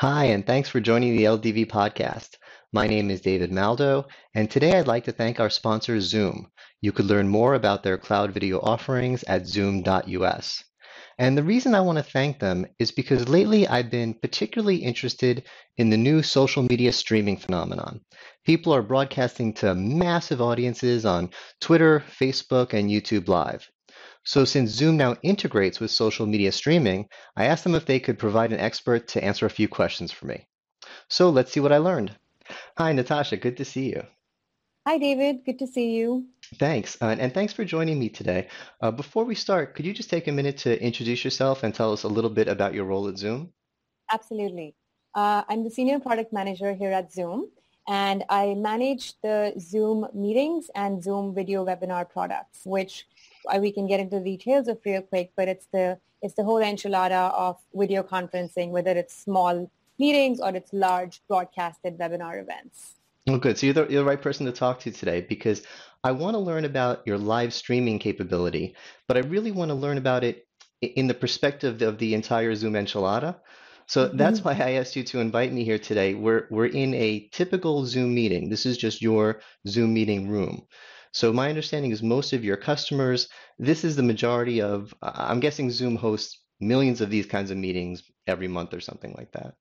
Hi, 0.00 0.24
and 0.26 0.44
thanks 0.44 0.68
for 0.68 0.78
joining 0.78 1.16
the 1.16 1.24
LDV 1.24 1.68
podcast. 1.68 2.36
My 2.70 2.86
name 2.86 3.10
is 3.10 3.22
David 3.22 3.50
Maldow, 3.50 4.04
and 4.34 4.50
today 4.50 4.78
I'd 4.78 4.86
like 4.86 5.04
to 5.04 5.12
thank 5.12 5.40
our 5.40 5.48
sponsor, 5.48 6.02
Zoom. 6.02 6.48
You 6.82 6.92
could 6.92 7.06
learn 7.06 7.30
more 7.30 7.54
about 7.54 7.82
their 7.82 7.96
cloud 7.96 8.32
video 8.32 8.60
offerings 8.60 9.22
at 9.22 9.46
zoom.us. 9.46 10.62
And 11.18 11.38
the 11.38 11.42
reason 11.42 11.74
I 11.74 11.80
want 11.80 11.96
to 11.96 12.04
thank 12.04 12.40
them 12.40 12.66
is 12.78 12.92
because 12.92 13.30
lately 13.30 13.66
I've 13.66 13.90
been 13.90 14.12
particularly 14.12 14.76
interested 14.76 15.44
in 15.78 15.88
the 15.88 15.96
new 15.96 16.22
social 16.22 16.62
media 16.64 16.92
streaming 16.92 17.38
phenomenon. 17.38 18.02
People 18.44 18.74
are 18.74 18.82
broadcasting 18.82 19.54
to 19.54 19.74
massive 19.74 20.42
audiences 20.42 21.06
on 21.06 21.30
Twitter, 21.62 22.04
Facebook, 22.20 22.74
and 22.74 22.90
YouTube 22.90 23.28
Live. 23.28 23.70
So 24.26 24.44
since 24.44 24.70
Zoom 24.70 24.96
now 24.96 25.14
integrates 25.22 25.78
with 25.78 25.92
social 25.92 26.26
media 26.26 26.50
streaming, 26.50 27.08
I 27.36 27.44
asked 27.44 27.62
them 27.62 27.76
if 27.76 27.86
they 27.86 28.00
could 28.00 28.18
provide 28.18 28.52
an 28.52 28.58
expert 28.58 29.06
to 29.08 29.22
answer 29.22 29.46
a 29.46 29.50
few 29.50 29.68
questions 29.68 30.10
for 30.10 30.26
me. 30.26 30.48
So 31.08 31.30
let's 31.30 31.52
see 31.52 31.60
what 31.60 31.72
I 31.72 31.78
learned. 31.78 32.10
Hi, 32.76 32.92
Nitasha. 32.92 33.40
Good 33.40 33.56
to 33.58 33.64
see 33.64 33.90
you. 33.90 34.02
Hi, 34.84 34.98
David. 34.98 35.44
Good 35.44 35.60
to 35.60 35.66
see 35.68 35.92
you. 35.92 36.26
Thanks. 36.56 37.00
Uh, 37.00 37.14
and 37.20 37.32
thanks 37.32 37.52
for 37.52 37.64
joining 37.64 38.00
me 38.00 38.08
today. 38.08 38.48
Uh, 38.80 38.90
before 38.90 39.24
we 39.24 39.36
start, 39.36 39.76
could 39.76 39.86
you 39.86 39.92
just 39.92 40.10
take 40.10 40.26
a 40.26 40.32
minute 40.32 40.58
to 40.58 40.82
introduce 40.82 41.24
yourself 41.24 41.62
and 41.62 41.72
tell 41.72 41.92
us 41.92 42.02
a 42.02 42.08
little 42.08 42.30
bit 42.30 42.48
about 42.48 42.74
your 42.74 42.84
role 42.84 43.06
at 43.06 43.18
Zoom? 43.18 43.52
Absolutely. 44.12 44.74
Uh, 45.14 45.44
I'm 45.48 45.62
the 45.62 45.70
Senior 45.70 46.00
Product 46.00 46.32
Manager 46.32 46.74
here 46.74 46.90
at 46.90 47.12
Zoom, 47.12 47.48
and 47.86 48.24
I 48.28 48.54
manage 48.54 49.14
the 49.22 49.54
Zoom 49.60 50.08
meetings 50.12 50.68
and 50.74 51.00
Zoom 51.00 51.32
video 51.32 51.64
webinar 51.64 52.10
products, 52.10 52.62
which 52.64 53.06
we 53.60 53.72
can 53.72 53.86
get 53.86 54.00
into 54.00 54.18
the 54.18 54.24
details 54.24 54.68
of 54.68 54.78
real 54.84 55.02
quick, 55.02 55.32
but 55.36 55.48
it's 55.48 55.66
the 55.72 55.98
it's 56.22 56.34
the 56.34 56.44
whole 56.44 56.60
enchilada 56.60 57.32
of 57.32 57.56
video 57.74 58.02
conferencing, 58.02 58.70
whether 58.70 58.92
it's 58.92 59.14
small 59.16 59.70
meetings 59.98 60.40
or 60.40 60.54
it's 60.54 60.72
large 60.72 61.22
broadcasted 61.28 61.98
webinar 61.98 62.40
events. 62.40 62.94
Well, 63.26 63.38
good. 63.38 63.58
So 63.58 63.66
you're 63.66 63.74
the, 63.74 63.86
you're 63.88 64.02
the 64.02 64.08
right 64.08 64.20
person 64.20 64.46
to 64.46 64.52
talk 64.52 64.80
to 64.80 64.90
today 64.90 65.20
because 65.20 65.62
I 66.04 66.12
want 66.12 66.34
to 66.34 66.38
learn 66.38 66.64
about 66.64 67.02
your 67.06 67.18
live 67.18 67.52
streaming 67.52 67.98
capability, 67.98 68.76
but 69.08 69.16
I 69.16 69.20
really 69.20 69.50
want 69.50 69.70
to 69.70 69.74
learn 69.74 69.98
about 69.98 70.22
it 70.22 70.46
in 70.80 71.06
the 71.06 71.14
perspective 71.14 71.82
of 71.82 71.98
the 71.98 72.14
entire 72.14 72.54
Zoom 72.54 72.74
enchilada. 72.74 73.36
So 73.86 74.06
mm-hmm. 74.06 74.16
that's 74.16 74.42
why 74.44 74.52
I 74.52 74.72
asked 74.72 74.96
you 74.96 75.04
to 75.04 75.20
invite 75.20 75.52
me 75.52 75.64
here 75.64 75.78
today. 75.78 76.14
We're 76.14 76.46
we're 76.50 76.66
in 76.66 76.94
a 76.94 77.28
typical 77.32 77.84
Zoom 77.86 78.14
meeting. 78.14 78.48
This 78.48 78.66
is 78.66 78.76
just 78.76 79.02
your 79.02 79.40
Zoom 79.66 79.94
meeting 79.94 80.28
room. 80.28 80.66
So 81.16 81.32
my 81.32 81.48
understanding 81.48 81.92
is 81.92 82.02
most 82.02 82.34
of 82.34 82.44
your 82.44 82.58
customers, 82.58 83.30
this 83.58 83.84
is 83.84 83.96
the 83.96 84.02
majority 84.02 84.60
of, 84.60 84.92
I'm 85.00 85.40
guessing 85.40 85.70
Zoom 85.70 85.96
hosts 85.96 86.40
millions 86.60 87.00
of 87.00 87.08
these 87.08 87.24
kinds 87.24 87.50
of 87.50 87.56
meetings 87.56 88.02
every 88.26 88.48
month 88.48 88.74
or 88.74 88.80
something 88.80 89.14
like 89.16 89.32
that. 89.32 89.54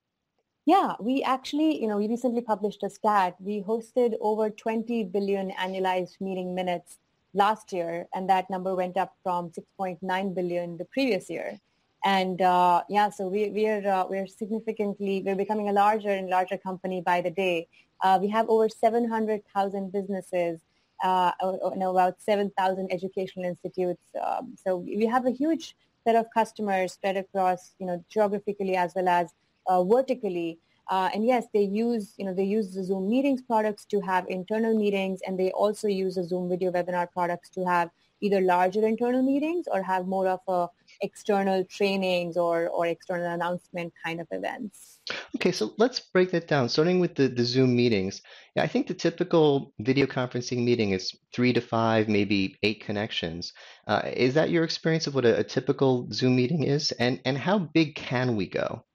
Yeah, 0.66 0.96
we 1.00 1.24
actually, 1.24 1.82
you 1.82 1.88
know, 1.88 1.96
we 1.96 2.10
recently 2.10 2.42
published 2.42 2.84
a 2.84 2.90
stat. 2.90 3.38
We 3.40 3.62
hosted 3.62 4.16
over 4.20 4.50
20 4.50 5.06
billion 5.06 5.52
annualized 5.52 6.20
meeting 6.20 6.54
minutes 6.54 6.98
last 7.34 7.72
year, 7.72 8.10
and 8.14 8.30
that 8.30 8.50
number 8.50 8.76
went 8.76 8.98
up 8.98 9.16
from 9.24 9.50
6.9 9.52 10.36
billion 10.36 10.76
the 10.76 10.84
previous 10.84 11.30
year. 11.30 11.58
And 12.04 12.42
uh, 12.42 12.84
yeah, 12.90 13.10
so 13.10 13.30
we, 13.30 13.50
we're 13.50 13.88
uh, 13.88 14.06
we're 14.10 14.28
significantly 14.28 15.24
we're 15.26 15.38
becoming 15.38 15.70
a 15.70 15.74
larger 15.74 16.10
and 16.10 16.30
larger 16.30 16.58
company 16.58 17.00
by 17.00 17.22
the 17.22 17.32
day. 17.32 17.70
Uh, 18.04 18.20
we 18.22 18.28
have 18.28 18.50
over 18.50 18.68
700,000 18.68 19.94
businesses 19.94 20.60
uh, 21.04 21.32
you 21.42 21.72
know, 21.76 21.92
about 21.92 22.22
7,000 22.22 22.92
educational 22.92 23.46
institutes. 23.46 24.04
Um, 24.22 24.56
so 24.62 24.78
we 24.78 25.06
have 25.06 25.26
a 25.26 25.32
huge 25.32 25.76
set 26.04 26.16
of 26.16 26.26
customers 26.34 26.94
spread 26.94 27.18
across, 27.18 27.76
you 27.80 27.86
know, 27.86 28.04
geographically 28.10 28.76
as 28.76 28.94
well 28.96 29.08
as 29.08 29.34
uh, 29.68 29.84
vertically. 29.84 30.60
Uh, 30.90 31.10
and 31.14 31.26
yes, 31.26 31.46
they 31.54 31.64
use, 31.64 32.14
you 32.18 32.26
know, 32.26 32.34
they 32.34 32.44
use 32.44 32.74
the 32.74 32.84
Zoom 32.84 33.10
meetings 33.10 33.42
products 33.42 33.86
to 33.86 34.00
have 34.02 34.26
internal 34.30 34.78
meetings, 34.78 35.20
and 35.26 35.40
they 35.40 35.52
also 35.52 35.88
use 35.88 36.16
the 36.16 36.24
Zoom 36.24 36.50
video 36.50 36.72
webinar 36.72 37.12
products 37.12 37.50
to 37.52 37.66
have 37.66 37.90
either 38.22 38.42
larger 38.42 38.86
internal 38.88 39.22
meetings 39.22 39.68
or 39.72 39.82
have 39.82 40.08
more 40.08 40.28
of 40.28 40.40
a 40.48 40.68
external 41.02 41.64
trainings 41.66 42.38
or, 42.38 42.70
or 42.70 42.88
external 42.88 43.32
announcement 43.34 43.94
kind 44.04 44.22
of 44.22 44.28
events. 44.32 45.00
Okay, 45.36 45.52
so 45.52 45.74
let's 45.78 46.00
break 46.00 46.32
that 46.32 46.48
down. 46.48 46.70
Starting 46.70 47.00
with 47.00 47.16
the, 47.16 47.28
the 47.28 47.44
Zoom 47.44 47.76
meetings, 47.76 48.22
I 48.58 48.68
think 48.68 48.88
the 48.88 48.94
typical 48.94 49.74
video 49.80 50.06
conferencing 50.06 50.64
meeting 50.64 50.92
is 50.92 51.14
three 51.34 51.54
to 51.54 51.62
five, 51.62 52.08
maybe 52.08 52.58
eight 52.64 52.84
connections. 52.84 53.54
Uh, 53.86 54.02
is 54.06 54.34
that 54.36 54.50
your 54.50 54.64
experience 54.64 55.08
of 55.08 55.16
what 55.16 55.26
a, 55.26 55.40
a 55.40 55.44
typical 55.44 56.08
Zoom 56.12 56.36
meeting 56.36 56.64
is? 56.64 56.92
And, 56.94 57.20
and 57.26 57.38
how 57.38 57.60
big 57.60 57.96
can 57.96 58.36
we 58.36 58.48
go? 58.48 58.86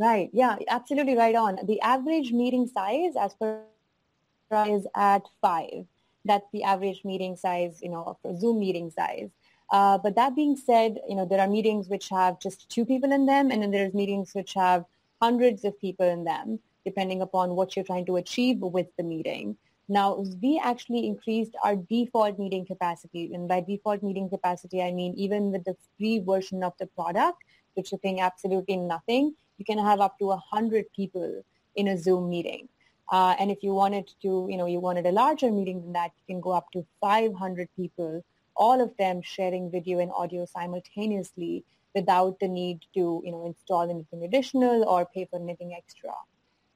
Right, 0.00 0.30
yeah, 0.32 0.56
absolutely 0.68 1.14
right 1.14 1.34
on. 1.34 1.58
The 1.64 1.78
average 1.82 2.32
meeting 2.32 2.66
size 2.66 3.12
as 3.20 3.34
per 3.34 3.60
is 4.66 4.86
at 4.96 5.28
five. 5.42 5.84
That's 6.24 6.46
the 6.54 6.62
average 6.62 7.04
meeting 7.04 7.36
size, 7.36 7.80
you 7.82 7.90
know, 7.90 8.16
for 8.22 8.34
Zoom 8.34 8.60
meeting 8.60 8.90
size. 8.90 9.28
Uh, 9.70 9.98
but 9.98 10.14
that 10.16 10.34
being 10.34 10.56
said, 10.56 10.98
you 11.06 11.14
know, 11.14 11.26
there 11.26 11.38
are 11.38 11.46
meetings 11.46 11.90
which 11.90 12.08
have 12.08 12.40
just 12.40 12.70
two 12.70 12.86
people 12.86 13.12
in 13.12 13.26
them, 13.26 13.50
and 13.50 13.62
then 13.62 13.70
there's 13.70 13.92
meetings 13.92 14.32
which 14.32 14.54
have 14.54 14.86
hundreds 15.20 15.66
of 15.66 15.78
people 15.78 16.08
in 16.08 16.24
them, 16.24 16.58
depending 16.86 17.20
upon 17.20 17.54
what 17.54 17.76
you're 17.76 17.84
trying 17.84 18.06
to 18.06 18.16
achieve 18.16 18.60
with 18.60 18.86
the 18.96 19.02
meeting. 19.02 19.54
Now, 19.90 20.24
we 20.40 20.58
actually 20.64 21.06
increased 21.06 21.54
our 21.62 21.76
default 21.76 22.38
meeting 22.38 22.64
capacity. 22.64 23.34
And 23.34 23.46
by 23.46 23.60
default 23.60 24.02
meeting 24.02 24.30
capacity, 24.30 24.80
I 24.80 24.92
mean 24.92 25.12
even 25.18 25.52
with 25.52 25.64
the 25.64 25.76
free 25.98 26.20
version 26.20 26.64
of 26.64 26.72
the 26.80 26.86
product, 26.86 27.42
which 27.74 27.92
you're 27.92 27.98
paying 27.98 28.22
absolutely 28.22 28.78
nothing, 28.78 29.34
you 29.60 29.64
can 29.64 29.78
have 29.78 30.00
up 30.00 30.18
to 30.18 30.26
100 30.26 30.86
people 30.96 31.44
in 31.76 31.88
a 31.88 31.96
Zoom 31.96 32.28
meeting. 32.28 32.68
Uh, 33.12 33.36
and 33.38 33.50
if 33.50 33.62
you 33.62 33.74
wanted 33.74 34.10
to, 34.22 34.46
you 34.50 34.56
know, 34.56 34.66
you 34.66 34.80
wanted 34.80 35.06
a 35.06 35.12
larger 35.12 35.50
meeting 35.52 35.80
than 35.82 35.92
that, 35.92 36.10
you 36.16 36.34
can 36.34 36.40
go 36.40 36.50
up 36.50 36.72
to 36.72 36.84
500 37.00 37.68
people 37.76 38.24
all 38.60 38.80
of 38.82 38.94
them 38.98 39.22
sharing 39.22 39.70
video 39.70 39.98
and 40.00 40.12
audio 40.14 40.44
simultaneously 40.44 41.64
without 41.94 42.38
the 42.40 42.48
need 42.48 42.80
to, 42.94 43.22
you 43.24 43.32
know, 43.32 43.46
install 43.46 43.90
anything 43.90 44.22
additional 44.22 44.84
or 44.84 45.06
pay 45.06 45.24
for 45.24 45.40
anything 45.40 45.74
extra. 45.74 46.10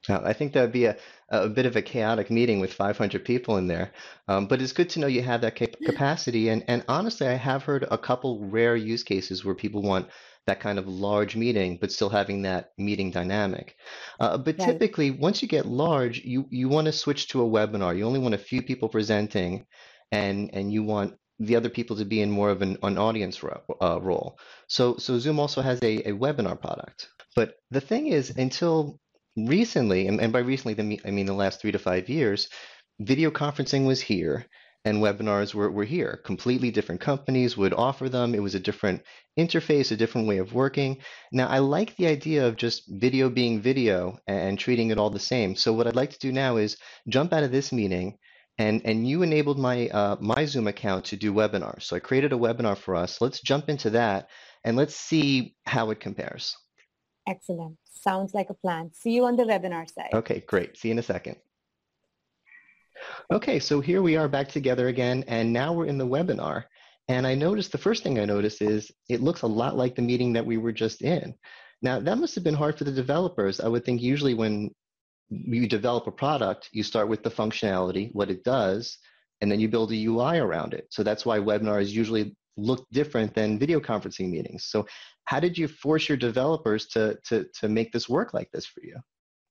I 0.07 0.33
think 0.33 0.53
that 0.53 0.61
would 0.61 0.71
be 0.71 0.85
a, 0.85 0.97
a 1.29 1.49
bit 1.49 1.65
of 1.65 1.75
a 1.75 1.81
chaotic 1.81 2.29
meeting 2.29 2.59
with 2.59 2.73
500 2.73 3.25
people 3.25 3.57
in 3.57 3.67
there. 3.67 3.91
Um, 4.27 4.45
but 4.47 4.61
it's 4.61 4.71
good 4.71 4.89
to 4.91 4.99
know 4.99 5.07
you 5.07 5.23
have 5.23 5.41
that 5.41 5.55
cap- 5.55 5.77
capacity. 5.83 6.49
And, 6.49 6.63
and 6.67 6.83
honestly, 6.87 7.27
I 7.27 7.33
have 7.33 7.63
heard 7.63 7.87
a 7.89 7.97
couple 7.97 8.45
rare 8.45 8.75
use 8.75 9.03
cases 9.03 9.43
where 9.43 9.55
people 9.55 9.81
want 9.81 10.09
that 10.47 10.59
kind 10.59 10.77
of 10.77 10.87
large 10.87 11.35
meeting, 11.35 11.77
but 11.79 11.91
still 11.91 12.09
having 12.09 12.43
that 12.43 12.71
meeting 12.77 13.11
dynamic. 13.11 13.75
Uh, 14.19 14.37
but 14.37 14.57
right. 14.59 14.65
typically, 14.67 15.11
once 15.11 15.41
you 15.41 15.47
get 15.47 15.65
large, 15.65 16.19
you, 16.23 16.45
you 16.49 16.69
want 16.69 16.85
to 16.85 16.91
switch 16.91 17.27
to 17.29 17.41
a 17.41 17.49
webinar. 17.49 17.97
You 17.97 18.05
only 18.05 18.19
want 18.19 18.35
a 18.35 18.39
few 18.39 18.61
people 18.61 18.89
presenting, 18.89 19.65
and, 20.11 20.51
and 20.53 20.71
you 20.71 20.83
want 20.83 21.15
the 21.39 21.55
other 21.55 21.69
people 21.69 21.97
to 21.97 22.05
be 22.05 22.21
in 22.21 22.31
more 22.31 22.49
of 22.49 22.61
an, 22.61 22.77
an 22.83 22.97
audience 22.97 23.43
ro- 23.43 23.63
uh, 23.81 23.99
role. 24.01 24.39
So, 24.67 24.97
so 24.97 25.19
Zoom 25.19 25.39
also 25.39 25.61
has 25.61 25.79
a, 25.81 26.09
a 26.09 26.13
webinar 26.13 26.59
product. 26.59 27.09
But 27.35 27.55
the 27.71 27.81
thing 27.81 28.07
is, 28.07 28.29
until 28.29 28.99
recently, 29.35 30.07
and, 30.07 30.21
and 30.21 30.31
by 30.31 30.39
recently, 30.39 31.01
I 31.05 31.11
mean 31.11 31.25
the 31.25 31.33
last 31.33 31.59
three 31.59 31.71
to 31.71 31.79
five 31.79 32.07
years, 32.07 32.49
video 32.99 33.31
conferencing 33.31 33.85
was 33.85 33.99
here 33.99 34.45
and 34.85 34.99
webinars 34.99 35.53
were, 35.53 35.69
were 35.71 35.83
here. 35.83 36.21
Completely 36.23 36.71
different 36.71 37.01
companies 37.01 37.57
would 37.57 37.73
offer 37.73 38.07
them. 38.07 38.33
It 38.33 38.41
was 38.41 38.55
a 38.55 38.59
different 38.59 39.01
interface, 39.37 39.91
a 39.91 39.97
different 39.97 40.27
way 40.27 40.37
of 40.37 40.53
working. 40.53 40.97
Now, 41.31 41.47
I 41.47 41.59
like 41.59 41.95
the 41.95 42.07
idea 42.07 42.47
of 42.47 42.55
just 42.55 42.83
video 42.87 43.29
being 43.29 43.61
video 43.61 44.19
and 44.27 44.57
treating 44.57 44.91
it 44.91 44.97
all 44.97 45.09
the 45.09 45.19
same. 45.19 45.55
So, 45.55 45.73
what 45.73 45.87
I'd 45.87 45.95
like 45.95 46.11
to 46.11 46.19
do 46.19 46.31
now 46.31 46.57
is 46.57 46.77
jump 47.09 47.33
out 47.33 47.43
of 47.43 47.51
this 47.51 47.73
meeting 47.73 48.17
and 48.57 48.81
and 48.85 49.07
you 49.07 49.21
enabled 49.21 49.59
my 49.59 49.87
uh, 49.89 50.15
my 50.19 50.45
Zoom 50.45 50.67
account 50.67 51.05
to 51.05 51.17
do 51.17 51.33
webinars. 51.33 51.83
So 51.83 51.95
I 51.95 51.99
created 51.99 52.33
a 52.33 52.37
webinar 52.37 52.77
for 52.77 52.95
us. 52.95 53.19
Let's 53.21 53.41
jump 53.41 53.69
into 53.69 53.89
that 53.91 54.29
and 54.63 54.77
let's 54.77 54.95
see 54.95 55.55
how 55.65 55.89
it 55.91 55.99
compares. 55.99 56.55
Excellent. 57.27 57.77
Sounds 57.89 58.33
like 58.33 58.49
a 58.49 58.53
plan. 58.53 58.91
See 58.93 59.11
you 59.11 59.25
on 59.25 59.35
the 59.35 59.43
webinar 59.43 59.91
side. 59.91 60.11
Okay, 60.13 60.43
great. 60.47 60.77
See 60.77 60.89
you 60.89 60.93
in 60.93 60.99
a 60.99 61.03
second. 61.03 61.37
Okay, 63.31 63.59
so 63.59 63.81
here 63.81 64.01
we 64.01 64.17
are 64.17 64.27
back 64.27 64.49
together 64.49 64.87
again, 64.87 65.23
and 65.27 65.51
now 65.51 65.73
we're 65.73 65.85
in 65.85 65.97
the 65.97 66.07
webinar. 66.07 66.65
And 67.07 67.27
I 67.27 67.35
noticed 67.35 67.71
the 67.71 67.77
first 67.77 68.03
thing 68.03 68.19
I 68.19 68.25
noticed 68.25 68.61
is 68.61 68.91
it 69.09 69.21
looks 69.21 69.43
a 69.43 69.47
lot 69.47 69.77
like 69.77 69.95
the 69.95 70.01
meeting 70.01 70.33
that 70.33 70.45
we 70.45 70.57
were 70.57 70.71
just 70.71 71.01
in. 71.01 71.35
Now, 71.81 71.99
that 71.99 72.17
must 72.17 72.35
have 72.35 72.43
been 72.43 72.55
hard 72.55 72.77
for 72.77 72.83
the 72.83 72.91
developers. 72.91 73.59
I 73.59 73.67
would 73.67 73.85
think 73.85 74.01
usually 74.01 74.33
when 74.33 74.71
you 75.29 75.67
develop 75.67 76.07
a 76.07 76.11
product, 76.11 76.69
you 76.71 76.83
start 76.83 77.07
with 77.07 77.23
the 77.23 77.29
functionality, 77.29 78.09
what 78.13 78.31
it 78.31 78.43
does, 78.43 78.97
and 79.41 79.51
then 79.51 79.59
you 79.59 79.67
build 79.67 79.91
a 79.91 80.05
UI 80.05 80.39
around 80.39 80.73
it. 80.73 80.87
So 80.89 81.03
that's 81.03 81.25
why 81.25 81.39
webinars 81.39 81.89
usually 81.89 82.35
look 82.57 82.87
different 82.91 83.33
than 83.35 83.59
video 83.59 83.79
conferencing 83.79 84.29
meetings. 84.29 84.65
So 84.65 84.87
how 85.25 85.39
did 85.39 85.57
you 85.57 85.67
force 85.67 86.07
your 86.07 86.17
developers 86.17 86.87
to, 86.87 87.17
to, 87.25 87.45
to 87.59 87.67
make 87.67 87.91
this 87.91 88.07
work 88.07 88.33
like 88.33 88.49
this 88.51 88.65
for 88.65 88.81
you? 88.83 88.97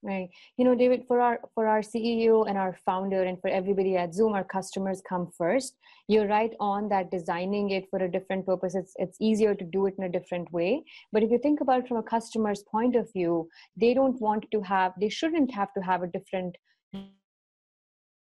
Right. 0.04 0.28
You 0.58 0.66
know, 0.66 0.74
David, 0.74 1.04
for 1.08 1.18
our 1.18 1.40
for 1.54 1.66
our 1.66 1.80
CEO 1.80 2.46
and 2.46 2.58
our 2.58 2.76
founder 2.84 3.22
and 3.22 3.40
for 3.40 3.48
everybody 3.48 3.96
at 3.96 4.12
Zoom, 4.12 4.34
our 4.34 4.44
customers 4.44 5.00
come 5.08 5.30
first. 5.38 5.78
You're 6.08 6.28
right 6.28 6.52
on 6.60 6.90
that 6.90 7.10
designing 7.10 7.70
it 7.70 7.86
for 7.88 8.00
a 8.00 8.10
different 8.10 8.44
purpose. 8.44 8.74
It's 8.74 8.92
it's 8.96 9.16
easier 9.18 9.54
to 9.54 9.64
do 9.64 9.86
it 9.86 9.94
in 9.96 10.04
a 10.04 10.10
different 10.10 10.52
way. 10.52 10.84
But 11.10 11.22
if 11.22 11.30
you 11.30 11.38
think 11.38 11.62
about 11.62 11.88
from 11.88 11.96
a 11.96 12.02
customer's 12.02 12.62
point 12.70 12.96
of 12.96 13.10
view, 13.14 13.48
they 13.78 13.94
don't 13.94 14.20
want 14.20 14.44
to 14.52 14.60
have 14.60 14.92
they 15.00 15.08
shouldn't 15.08 15.50
have 15.54 15.72
to 15.72 15.80
have 15.80 16.02
a 16.02 16.08
different 16.08 16.54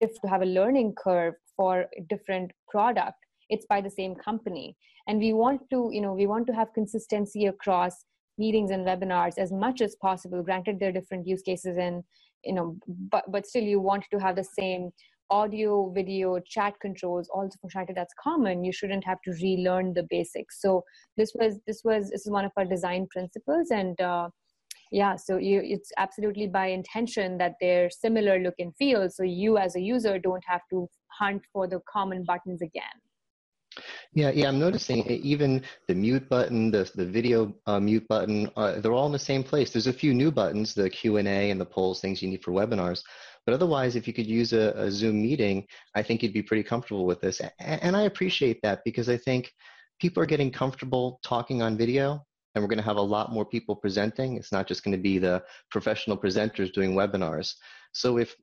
if 0.01 0.19
to 0.21 0.27
have 0.27 0.41
a 0.41 0.53
learning 0.57 0.95
curve 0.97 1.35
for 1.55 1.81
a 1.81 2.01
different 2.09 2.51
product. 2.67 3.17
It's 3.49 3.67
by 3.67 3.81
the 3.81 3.91
same 3.91 4.15
company. 4.15 4.75
And 5.07 5.19
we 5.19 5.33
want 5.33 5.69
to, 5.69 5.89
you 5.91 6.01
know, 6.01 6.13
we 6.13 6.25
want 6.25 6.47
to 6.47 6.53
have 6.53 6.73
consistency 6.73 7.45
across 7.45 8.05
meetings 8.39 8.71
and 8.71 8.87
webinars 8.87 9.37
as 9.37 9.51
much 9.51 9.81
as 9.81 9.95
possible. 10.01 10.41
Granted 10.41 10.79
there 10.79 10.89
are 10.89 10.99
different 10.99 11.27
use 11.27 11.41
cases 11.41 11.77
and 11.77 12.03
you 12.43 12.53
know 12.53 12.77
but 12.87 13.25
but 13.31 13.45
still 13.45 13.63
you 13.63 13.79
want 13.79 14.05
to 14.11 14.19
have 14.19 14.35
the 14.35 14.43
same 14.43 14.91
audio 15.29 15.91
video 15.91 16.39
chat 16.39 16.73
controls 16.81 17.29
all 17.31 17.47
the 17.47 17.57
functionality 17.67 17.93
that's 17.93 18.13
common. 18.21 18.63
You 18.63 18.71
shouldn't 18.71 19.03
have 19.05 19.21
to 19.25 19.31
relearn 19.43 19.93
the 19.93 20.07
basics. 20.09 20.61
So 20.61 20.83
this 21.17 21.33
was 21.35 21.59
this 21.67 21.81
was 21.83 22.09
this 22.09 22.25
is 22.25 22.31
one 22.31 22.45
of 22.45 22.51
our 22.57 22.65
design 22.65 23.07
principles 23.11 23.69
and 23.71 23.99
uh, 24.01 24.29
yeah 24.91 25.15
so 25.15 25.37
you 25.37 25.61
it's 25.63 25.91
absolutely 25.97 26.47
by 26.47 26.67
intention 26.67 27.37
that 27.37 27.53
they're 27.61 27.89
similar 27.89 28.39
look 28.39 28.55
and 28.59 28.75
feel. 28.77 29.09
So 29.09 29.23
you 29.23 29.57
as 29.57 29.75
a 29.75 29.81
user 29.81 30.17
don't 30.17 30.43
have 30.47 30.61
to 30.71 30.89
hunt 31.19 31.43
for 31.53 31.67
the 31.67 31.81
common 31.91 32.23
buttons 32.23 32.61
again 32.61 32.97
yeah, 34.13 34.31
yeah, 34.31 34.47
I'm 34.47 34.59
noticing 34.59 35.05
even 35.07 35.63
the 35.87 35.95
mute 35.95 36.27
button, 36.29 36.71
the 36.71 36.89
the 36.95 37.05
video 37.05 37.53
uh, 37.65 37.79
mute 37.79 38.07
button, 38.07 38.49
uh, 38.55 38.79
they're 38.79 38.93
all 38.93 39.05
in 39.05 39.11
the 39.11 39.19
same 39.19 39.43
place. 39.43 39.71
There's 39.71 39.87
a 39.87 39.93
few 39.93 40.13
new 40.13 40.31
buttons, 40.31 40.73
the 40.73 40.89
Q 40.89 41.17
and 41.17 41.27
A 41.27 41.51
and 41.51 41.59
the 41.59 41.65
polls, 41.65 42.01
things 42.01 42.21
you 42.21 42.29
need 42.29 42.43
for 42.43 42.51
webinars. 42.51 43.01
But 43.45 43.53
otherwise, 43.53 43.95
if 43.95 44.07
you 44.07 44.13
could 44.13 44.27
use 44.27 44.53
a, 44.53 44.73
a 44.75 44.91
Zoom 44.91 45.21
meeting, 45.21 45.65
I 45.95 46.03
think 46.03 46.21
you'd 46.21 46.33
be 46.33 46.43
pretty 46.43 46.63
comfortable 46.63 47.05
with 47.05 47.21
this. 47.21 47.39
And, 47.39 47.51
and 47.59 47.95
I 47.95 48.03
appreciate 48.03 48.59
that 48.63 48.81
because 48.85 49.09
I 49.09 49.17
think 49.17 49.51
people 49.99 50.21
are 50.21 50.27
getting 50.27 50.51
comfortable 50.51 51.19
talking 51.23 51.61
on 51.61 51.77
video, 51.77 52.25
and 52.53 52.63
we're 52.63 52.67
going 52.69 52.77
to 52.77 52.83
have 52.83 52.97
a 52.97 53.01
lot 53.01 53.31
more 53.31 53.45
people 53.45 53.75
presenting. 53.75 54.37
It's 54.37 54.51
not 54.51 54.67
just 54.67 54.83
going 54.83 54.95
to 54.95 55.01
be 55.01 55.19
the 55.19 55.43
professional 55.71 56.17
presenters 56.17 56.73
doing 56.73 56.93
webinars. 56.93 57.53
So 57.93 58.17
if 58.17 58.35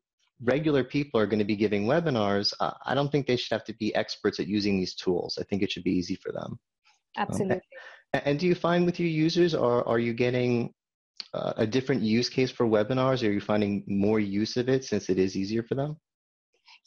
regular 0.42 0.84
people 0.84 1.20
are 1.20 1.26
going 1.26 1.38
to 1.38 1.44
be 1.44 1.56
giving 1.56 1.86
webinars, 1.86 2.52
uh, 2.60 2.72
I 2.84 2.94
don't 2.94 3.10
think 3.10 3.26
they 3.26 3.36
should 3.36 3.52
have 3.52 3.64
to 3.64 3.74
be 3.74 3.94
experts 3.94 4.38
at 4.40 4.46
using 4.46 4.78
these 4.78 4.94
tools. 4.94 5.38
I 5.40 5.44
think 5.44 5.62
it 5.62 5.72
should 5.72 5.84
be 5.84 5.92
easy 5.92 6.16
for 6.16 6.32
them. 6.32 6.58
Absolutely. 7.16 7.56
Um, 8.14 8.22
and 8.24 8.38
do 8.38 8.46
you 8.46 8.54
find 8.54 8.86
with 8.86 9.00
your 9.00 9.08
users, 9.08 9.54
are, 9.54 9.86
are 9.86 9.98
you 9.98 10.12
getting 10.12 10.72
uh, 11.34 11.54
a 11.56 11.66
different 11.66 12.02
use 12.02 12.28
case 12.28 12.50
for 12.50 12.66
webinars? 12.66 13.26
Are 13.26 13.32
you 13.32 13.40
finding 13.40 13.84
more 13.86 14.20
use 14.20 14.56
of 14.56 14.68
it 14.68 14.84
since 14.84 15.08
it 15.08 15.18
is 15.18 15.36
easier 15.36 15.62
for 15.62 15.74
them? 15.74 15.96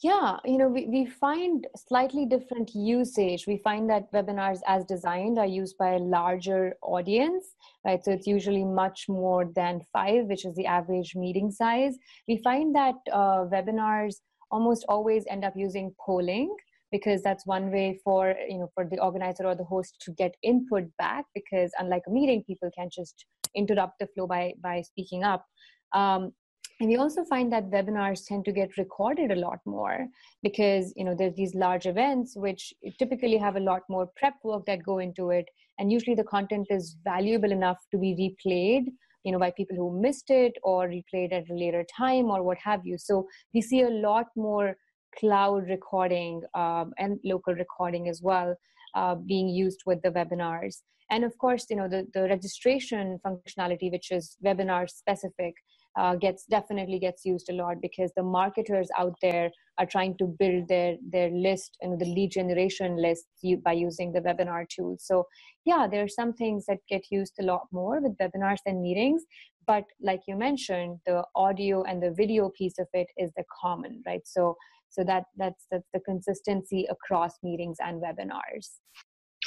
Yeah 0.02 0.38
you 0.44 0.56
know 0.56 0.68
we, 0.68 0.86
we 0.86 1.04
find 1.06 1.66
slightly 1.76 2.24
different 2.24 2.74
usage. 2.74 3.46
We 3.46 3.58
find 3.58 3.88
that 3.90 4.12
webinars 4.12 4.60
as 4.66 4.84
designed 4.84 5.38
are 5.38 5.46
used 5.46 5.76
by 5.78 5.94
a 5.94 5.98
larger 5.98 6.74
audience 6.82 7.54
right? 7.84 8.04
So 8.04 8.12
it's 8.12 8.26
usually 8.26 8.64
much 8.64 9.06
more 9.08 9.50
than 9.54 9.80
five 9.92 10.26
which 10.26 10.44
is 10.44 10.54
the 10.54 10.66
average 10.66 11.14
meeting 11.14 11.50
size. 11.50 11.96
We 12.28 12.40
find 12.42 12.74
that 12.74 12.94
uh, 13.12 13.44
webinars 13.52 14.16
almost 14.50 14.84
always 14.88 15.24
end 15.28 15.44
up 15.44 15.54
using 15.56 15.94
polling 16.04 16.54
because 16.90 17.22
that's 17.22 17.46
one 17.46 17.70
way 17.70 18.00
for 18.02 18.34
you 18.48 18.58
know 18.58 18.70
for 18.74 18.84
the 18.84 19.00
organizer 19.00 19.44
or 19.44 19.54
the 19.54 19.64
host 19.64 19.96
to 20.00 20.12
get 20.12 20.34
input 20.42 20.84
back 20.98 21.24
because 21.34 21.70
unlike 21.78 22.02
a 22.06 22.10
meeting 22.10 22.42
people 22.46 22.70
can't 22.76 22.92
just 22.92 23.26
interrupt 23.54 23.98
the 23.98 24.08
flow 24.14 24.26
by 24.26 24.52
by 24.62 24.80
speaking 24.82 25.24
up. 25.24 25.44
Um, 25.92 26.32
and 26.80 26.88
we 26.88 26.96
also 26.96 27.24
find 27.24 27.52
that 27.52 27.70
webinars 27.70 28.26
tend 28.26 28.46
to 28.46 28.52
get 28.52 28.78
recorded 28.78 29.30
a 29.30 29.36
lot 29.36 29.58
more 29.66 30.08
because 30.42 30.94
you 30.96 31.04
know 31.04 31.14
there's 31.14 31.34
these 31.34 31.54
large 31.54 31.84
events 31.84 32.34
which 32.36 32.72
typically 32.98 33.36
have 33.36 33.56
a 33.56 33.60
lot 33.60 33.82
more 33.90 34.08
prep 34.16 34.34
work 34.42 34.64
that 34.64 34.82
go 34.82 34.98
into 34.98 35.28
it. 35.28 35.44
And 35.78 35.92
usually 35.92 36.16
the 36.16 36.24
content 36.24 36.68
is 36.70 36.96
valuable 37.04 37.52
enough 37.52 37.78
to 37.90 37.98
be 37.98 38.14
replayed 38.16 38.86
you 39.24 39.32
know 39.32 39.38
by 39.38 39.50
people 39.50 39.76
who 39.76 40.00
missed 40.00 40.30
it 40.30 40.54
or 40.62 40.88
replayed 40.88 41.34
at 41.34 41.50
a 41.50 41.54
later 41.54 41.84
time 41.94 42.30
or 42.30 42.42
what 42.42 42.56
have 42.58 42.80
you. 42.86 42.96
So 42.96 43.28
we 43.52 43.60
see 43.60 43.82
a 43.82 43.90
lot 43.90 44.28
more 44.34 44.74
cloud 45.18 45.68
recording 45.68 46.40
um, 46.54 46.92
and 46.98 47.20
local 47.24 47.54
recording 47.54 48.08
as 48.08 48.22
well 48.22 48.56
uh, 48.94 49.16
being 49.16 49.48
used 49.48 49.82
with 49.84 50.00
the 50.00 50.10
webinars. 50.12 50.76
And 51.10 51.24
of 51.24 51.36
course 51.36 51.66
you 51.68 51.76
know 51.76 51.88
the, 51.88 52.06
the 52.14 52.22
registration 52.22 53.20
functionality 53.22 53.92
which 53.92 54.10
is 54.10 54.38
webinar 54.42 54.88
specific 54.88 55.56
uh, 55.96 56.14
gets 56.16 56.44
definitely 56.46 56.98
gets 56.98 57.24
used 57.24 57.48
a 57.50 57.54
lot 57.54 57.76
because 57.82 58.12
the 58.16 58.22
marketers 58.22 58.88
out 58.98 59.14
there 59.20 59.50
are 59.78 59.86
trying 59.86 60.16
to 60.18 60.26
build 60.26 60.68
their 60.68 60.96
their 61.10 61.30
list 61.30 61.76
and 61.80 62.00
the 62.00 62.04
lead 62.04 62.30
generation 62.30 62.96
list 62.96 63.26
by 63.64 63.72
using 63.72 64.12
the 64.12 64.20
webinar 64.20 64.68
tool. 64.68 64.96
So 65.00 65.26
yeah 65.64 65.86
there 65.90 66.04
are 66.04 66.08
some 66.08 66.32
things 66.32 66.64
that 66.66 66.78
get 66.88 67.02
used 67.10 67.34
a 67.40 67.44
lot 67.44 67.62
more 67.72 68.00
with 68.00 68.16
webinars 68.18 68.58
than 68.64 68.82
meetings 68.82 69.24
but 69.66 69.84
like 70.00 70.20
you 70.26 70.36
mentioned 70.36 70.98
the 71.06 71.22
audio 71.34 71.82
and 71.82 72.02
the 72.02 72.12
video 72.12 72.50
piece 72.56 72.78
of 72.78 72.88
it 72.92 73.08
is 73.16 73.30
the 73.36 73.44
common 73.60 74.02
right? 74.06 74.22
So 74.24 74.56
so 74.90 75.04
that 75.04 75.24
that's 75.36 75.66
that's 75.70 75.88
the 75.94 76.00
consistency 76.00 76.86
across 76.90 77.34
meetings 77.42 77.78
and 77.80 78.02
webinars. 78.02 78.78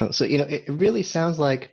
Oh, 0.01 0.11
so 0.11 0.25
you 0.25 0.37
know 0.37 0.45
it 0.45 0.63
really 0.67 1.03
sounds 1.03 1.37
like 1.39 1.71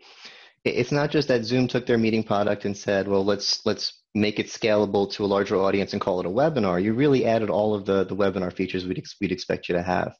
it's 0.64 0.92
not 0.92 1.10
just 1.10 1.28
that 1.28 1.44
zoom 1.44 1.66
took 1.66 1.86
their 1.86 1.98
meeting 1.98 2.22
product 2.22 2.64
and 2.66 2.76
said 2.76 3.08
well 3.08 3.24
let's 3.24 3.64
let's 3.64 3.99
make 4.14 4.38
it 4.38 4.46
scalable 4.46 5.10
to 5.12 5.24
a 5.24 5.26
larger 5.26 5.56
audience 5.56 5.92
and 5.92 6.00
call 6.00 6.20
it 6.20 6.26
a 6.26 6.30
webinar. 6.30 6.82
You 6.82 6.94
really 6.94 7.24
added 7.24 7.50
all 7.50 7.74
of 7.74 7.86
the, 7.86 8.04
the 8.04 8.16
webinar 8.16 8.52
features 8.52 8.86
we'd, 8.86 8.98
ex- 8.98 9.16
we'd 9.20 9.32
expect 9.32 9.68
you 9.68 9.74
to 9.74 9.82
have. 9.82 10.16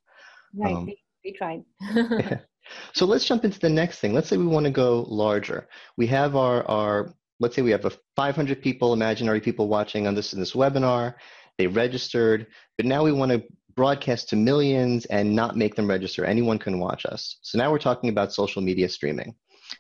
Right, 0.55 0.75
um, 0.75 0.89
we, 1.25 1.33
tried. 1.33 1.65
So 2.93 3.07
let's 3.07 3.25
jump 3.25 3.45
into 3.45 3.59
the 3.59 3.69
next 3.69 3.99
thing. 3.99 4.15
Let's 4.15 4.29
say 4.29 4.37
we 4.37 4.47
want 4.47 4.65
to 4.65 4.71
go 4.71 5.05
larger. 5.09 5.69
We 5.97 6.07
have 6.09 6.37
our, 6.37 6.65
our 6.69 7.15
let's 7.41 7.57
say 7.57 7.63
we 7.63 7.71
have 7.71 7.85
a 7.85 7.93
500 8.17 8.63
people, 8.63 8.93
imaginary 8.93 9.41
people 9.41 9.69
watching 9.69 10.07
on 10.07 10.15
this 10.15 10.33
in 10.33 10.41
this 10.41 10.53
webinar. 10.53 11.15
They 11.59 11.67
registered, 11.67 12.47
but 12.77 12.87
now 12.87 13.03
we 13.03 13.13
want 13.13 13.33
to 13.33 13.43
broadcast 13.75 14.29
to 14.29 14.37
millions 14.37 15.07
and 15.07 15.35
not 15.35 15.57
make 15.57 15.75
them 15.75 15.89
register. 15.89 16.25
Anyone 16.25 16.59
can 16.59 16.79
watch 16.79 17.07
us. 17.07 17.39
So 17.43 17.59
now 17.59 17.71
we're 17.71 17.79
talking 17.79 18.11
about 18.11 18.33
social 18.33 18.63
media 18.63 18.89
streaming. 18.89 19.35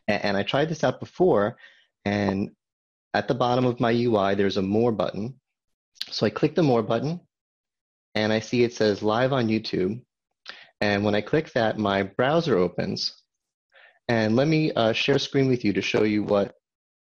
And, 0.08 0.24
and 0.24 0.36
I 0.36 0.42
tried 0.42 0.68
this 0.68 0.84
out 0.84 1.00
before, 1.00 1.56
and 2.04 2.50
at 3.14 3.28
the 3.28 3.34
bottom 3.34 3.64
of 3.64 3.80
my 3.80 3.90
UI, 3.90 4.34
there's 4.34 4.56
a 4.56 4.62
more 4.62 4.92
button. 4.92 5.40
So 6.10 6.26
I 6.26 6.30
click 6.30 6.54
the 6.54 6.62
more 6.62 6.82
button 6.82 7.20
and 8.14 8.32
I 8.32 8.40
see 8.40 8.62
it 8.62 8.74
says 8.74 9.02
live 9.02 9.32
on 9.32 9.48
YouTube. 9.48 10.00
And 10.80 11.04
when 11.04 11.14
I 11.14 11.20
click 11.20 11.52
that, 11.52 11.78
my 11.78 12.02
browser 12.02 12.56
opens. 12.56 13.14
And 14.08 14.34
let 14.34 14.48
me 14.48 14.72
uh, 14.72 14.92
share 14.92 15.18
screen 15.18 15.48
with 15.48 15.64
you 15.64 15.72
to 15.74 15.82
show 15.82 16.02
you 16.02 16.22
what 16.22 16.54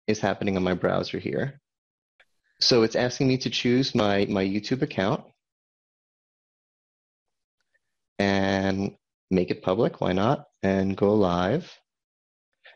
is 0.07 0.19
happening 0.19 0.55
on 0.55 0.63
my 0.63 0.73
browser 0.73 1.19
here. 1.19 1.59
So 2.61 2.83
it's 2.83 2.95
asking 2.95 3.27
me 3.27 3.37
to 3.39 3.49
choose 3.49 3.95
my, 3.95 4.25
my 4.29 4.43
YouTube 4.43 4.81
account 4.81 5.23
and 8.17 8.95
make 9.29 9.51
it 9.51 9.61
public. 9.61 9.99
Why 9.99 10.13
not? 10.13 10.45
And 10.63 10.95
go 10.95 11.15
live. 11.15 11.69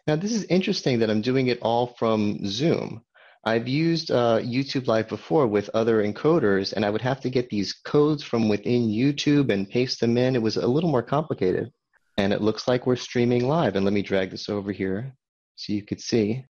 Now, 0.06 0.16
this 0.16 0.34
is 0.34 0.44
interesting 0.46 1.00
that 1.00 1.10
I'm 1.10 1.22
doing 1.22 1.48
it 1.48 1.60
all 1.62 1.88
from 2.00 2.46
Zoom. 2.46 3.04
I've 3.44 3.68
used 3.68 4.12
uh, 4.12 4.40
YouTube 4.42 4.88
Live 4.88 5.08
before 5.08 5.48
with 5.48 5.70
other 5.74 6.04
encoders, 6.04 6.74
and 6.74 6.84
I 6.84 6.90
would 6.90 7.02
have 7.02 7.22
to 7.22 7.30
get 7.30 7.50
these 7.50 7.74
codes 7.74 8.22
from 8.22 8.50
within 8.50 8.90
YouTube 8.90 9.52
and 9.52 9.70
paste 9.70 10.02
them 10.02 10.18
in. 10.18 10.36
It 10.36 10.42
was 10.42 10.58
a 10.58 10.68
little 10.68 10.92
more 10.92 11.04
complicated. 11.04 11.72
And 12.18 12.34
it 12.34 12.42
looks 12.42 12.68
like 12.68 12.86
we're 12.86 12.98
streaming 12.98 13.48
live. 13.48 13.78
And 13.78 13.86
let 13.86 13.94
me 13.94 14.02
drag 14.02 14.32
this 14.32 14.50
over 14.50 14.74
here 14.74 15.14
so 15.56 15.72
you 15.72 15.84
could 15.84 16.02
see. 16.02 16.46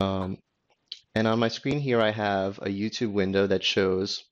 Um, 0.00 0.38
and 1.16 1.26
on 1.26 1.40
my 1.40 1.48
screen 1.48 1.80
here, 1.80 2.00
I 2.00 2.10
have 2.10 2.58
a 2.58 2.66
YouTube 2.66 3.12
window 3.12 3.46
that 3.46 3.64
shows, 3.64 4.22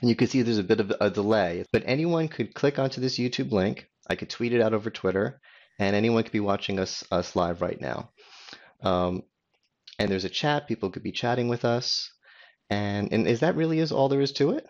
and 0.00 0.08
you 0.08 0.16
can 0.16 0.26
see 0.26 0.42
there's 0.42 0.58
a 0.58 0.62
bit 0.62 0.80
of 0.80 0.92
a 1.00 1.10
delay, 1.10 1.64
but 1.72 1.82
anyone 1.86 2.28
could 2.28 2.54
click 2.54 2.78
onto 2.78 3.00
this 3.00 3.18
YouTube 3.18 3.50
link. 3.50 3.88
I 4.08 4.14
could 4.14 4.30
tweet 4.30 4.52
it 4.52 4.60
out 4.60 4.74
over 4.74 4.90
Twitter, 4.90 5.40
and 5.78 5.96
anyone 5.96 6.22
could 6.22 6.32
be 6.32 6.40
watching 6.40 6.78
us, 6.78 7.04
us 7.10 7.36
live 7.36 7.62
right 7.62 7.80
now. 7.80 8.10
Um, 8.82 9.22
and 9.98 10.10
there's 10.10 10.24
a 10.24 10.28
chat. 10.28 10.68
People 10.68 10.90
could 10.90 11.02
be 11.02 11.12
chatting 11.12 11.48
with 11.48 11.64
us. 11.64 12.10
And, 12.70 13.12
and 13.12 13.26
is 13.26 13.40
that 13.40 13.56
really 13.56 13.78
is 13.78 13.92
all 13.92 14.08
there 14.08 14.20
is 14.20 14.32
to 14.32 14.50
it? 14.50 14.66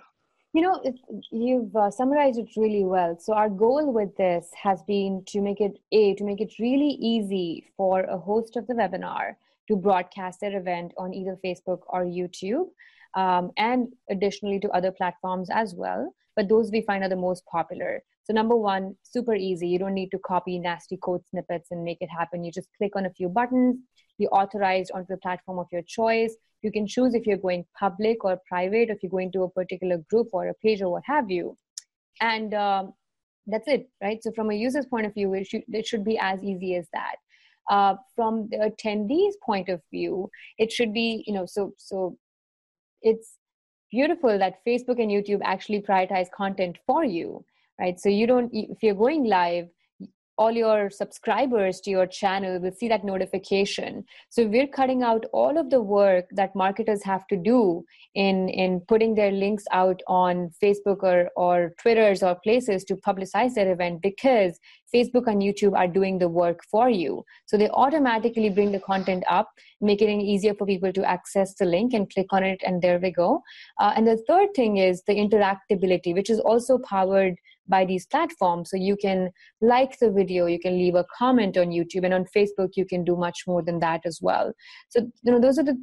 You 0.55 0.63
know, 0.63 0.83
you've 1.31 1.75
uh, 1.77 1.91
summarized 1.91 2.39
it 2.39 2.49
really 2.57 2.85
well. 2.85 3.19
So 3.21 3.35
our 3.35 3.51
goal 3.51 3.93
with 3.93 4.17
this 4.17 4.49
has 4.61 4.83
been 4.85 5.23
to 5.29 5.41
make 5.43 5.61
it 5.61 5.79
a 5.93 6.15
to 6.15 6.25
make 6.25 6.41
it 6.41 6.55
really 6.59 6.97
easy 7.01 7.71
for 7.77 8.01
a 8.01 8.17
host 8.17 8.57
of 8.57 8.67
the 8.67 8.75
webinar 8.75 9.35
to 9.69 9.77
broadcast 9.77 10.41
their 10.41 10.57
event 10.57 10.93
on 10.97 11.13
either 11.13 11.39
Facebook 11.45 11.81
or 11.89 12.05
YouTube, 12.05 12.69
um, 13.15 13.51
and 13.59 13.93
additionally 14.11 14.59
to 14.61 14.71
other 14.71 14.91
platforms 14.91 15.51
as 15.53 15.75
well. 15.75 16.15
But 16.35 16.49
those 16.49 16.71
we 16.71 16.81
find 16.81 17.05
are 17.05 17.11
the 17.11 17.17
most 17.17 17.45
popular. 17.45 18.03
So 18.25 18.33
number 18.33 18.57
one, 18.57 18.97
super 19.03 19.35
easy. 19.35 19.69
You 19.69 19.79
don't 19.79 19.95
need 19.95 20.11
to 20.11 20.19
copy 20.19 20.59
nasty 20.59 20.97
code 20.97 21.23
snippets 21.31 21.69
and 21.71 21.85
make 21.85 21.99
it 22.01 22.09
happen. 22.09 22.43
You 22.43 22.53
just 22.53 22.69
click 22.79 22.97
on 22.97 23.07
a 23.07 23.11
few 23.11 23.29
buttons, 23.29 23.77
be 24.19 24.27
authorized 24.29 24.91
onto 24.95 25.09
the 25.09 25.19
platform 25.19 25.59
of 25.59 25.67
your 25.71 25.83
choice. 25.83 26.35
You 26.63 26.73
can 26.73 26.87
choose 26.87 27.15
if 27.15 27.27
you're 27.27 27.37
going 27.37 27.65
public 27.79 28.25
or 28.25 28.41
private, 28.49 28.91
if 28.91 29.03
you're 29.03 29.11
going 29.11 29.33
to 29.33 29.45
a 29.45 29.51
particular 29.51 29.99
group 30.11 30.29
or 30.33 30.49
a 30.49 30.55
page 30.55 30.83
or 30.83 30.91
what 30.91 31.05
have 31.07 31.31
you. 31.31 31.57
And 32.21 32.53
um, 32.55 32.95
that's 33.47 33.69
it, 33.69 33.89
right? 34.03 34.23
So 34.23 34.33
from 34.33 34.51
a 34.51 34.55
user's 34.55 34.87
point 34.87 35.07
of 35.07 35.15
view, 35.15 35.35
it 35.35 35.47
should, 35.47 35.63
it 35.69 35.87
should 35.87 36.05
be 36.05 36.19
as 36.19 36.43
easy 36.43 36.75
as 36.75 36.89
that. 36.93 37.17
Uh, 37.71 37.95
from 38.17 38.49
the 38.51 38.57
attendees' 38.57 39.35
point 39.45 39.69
of 39.69 39.81
view, 39.93 40.31
it 40.59 40.73
should 40.73 40.93
be, 40.93 41.23
you 41.27 41.35
know, 41.35 41.45
so 41.47 41.75
so 41.77 42.17
it's 43.03 43.35
beautiful 43.91 44.39
that 44.39 44.65
Facebook 44.67 45.01
and 45.01 45.11
YouTube 45.11 45.41
actually 45.45 45.83
prioritize 45.83 46.31
content 46.35 46.79
for 46.87 47.05
you, 47.05 47.45
right? 47.79 47.99
So 48.01 48.09
you 48.09 48.27
don't, 48.27 48.51
if 48.53 48.83
you're 48.83 48.95
going 48.95 49.25
live, 49.25 49.69
all 50.39 50.53
your 50.53 50.89
subscribers 50.89 51.81
to 51.81 51.91
your 51.91 52.07
channel 52.07 52.61
will 52.61 52.73
see 52.73 52.89
that 52.89 53.05
notification. 53.05 54.05
So 54.31 54.47
we're 54.47 54.69
cutting 54.69 55.03
out 55.03 55.27
all 55.33 55.59
of 55.59 55.69
the 55.69 55.83
work 55.83 56.27
that 56.31 56.55
marketers 56.55 57.03
have 57.03 57.27
to 57.27 57.37
do 57.37 57.85
in 58.15 58.49
in 58.49 58.81
putting 58.89 59.15
their 59.15 59.33
links 59.33 59.65
out 59.73 60.01
on 60.07 60.51
facebook 60.63 61.03
or 61.03 61.29
or 61.37 61.75
twitters 61.81 62.23
or 62.23 62.35
places 62.37 62.85
to 62.85 62.97
publicize 62.97 63.55
their 63.55 63.71
event 63.73 64.01
because 64.01 64.59
facebook 64.95 65.27
and 65.27 65.43
youtube 65.43 65.77
are 65.77 65.89
doing 65.89 66.19
the 66.19 66.29
work 66.29 66.61
for 66.71 66.89
you. 66.89 67.25
So 67.47 67.59
they 67.59 67.69
automatically 67.71 68.49
bring 68.51 68.73
the 68.73 68.81
content 68.81 69.25
up 69.29 69.51
making 69.81 70.21
it 70.21 70.25
easier 70.25 70.55
for 70.55 70.67
people 70.67 70.93
to 70.93 71.05
access 71.05 71.55
the 71.55 71.65
link 71.65 71.93
and 71.95 72.11
click 72.13 72.33
on 72.33 72.43
it 72.45 72.61
and 72.65 72.81
there 72.81 72.99
we 72.99 73.11
go. 73.11 73.43
Uh, 73.79 73.93
and 73.97 74.07
the 74.07 74.17
third 74.29 74.49
thing 74.55 74.79
is 74.79 75.03
the 75.03 75.15
interactability 75.15 76.15
which 76.15 76.31
is 76.31 76.41
also 76.41 76.79
powered 76.79 77.37
by 77.69 77.85
these 77.85 78.07
platforms. 78.07 78.71
So 78.71 78.77
you 78.77 78.97
can 78.97 79.31
like 79.61 79.99
the 79.99 80.11
video, 80.11 80.47
you 80.47 80.59
can 80.59 80.79
leave 80.79 80.95
a 80.95 81.07
comment 81.17 81.57
on 81.57 81.69
YouTube, 81.69 82.05
and 82.05 82.15
on 82.15 82.25
Facebook, 82.37 82.71
you 82.75 82.87
can 82.87 83.05
do 83.05 83.17
much 83.17 83.45
more 83.47 83.63
than 83.63 83.79
that 83.81 84.01
as 84.05 84.21
well. 84.23 84.53
So, 84.89 85.01
you 85.23 85.33
know, 85.33 85.41
those 85.41 85.59
are 85.59 85.65
the 85.65 85.77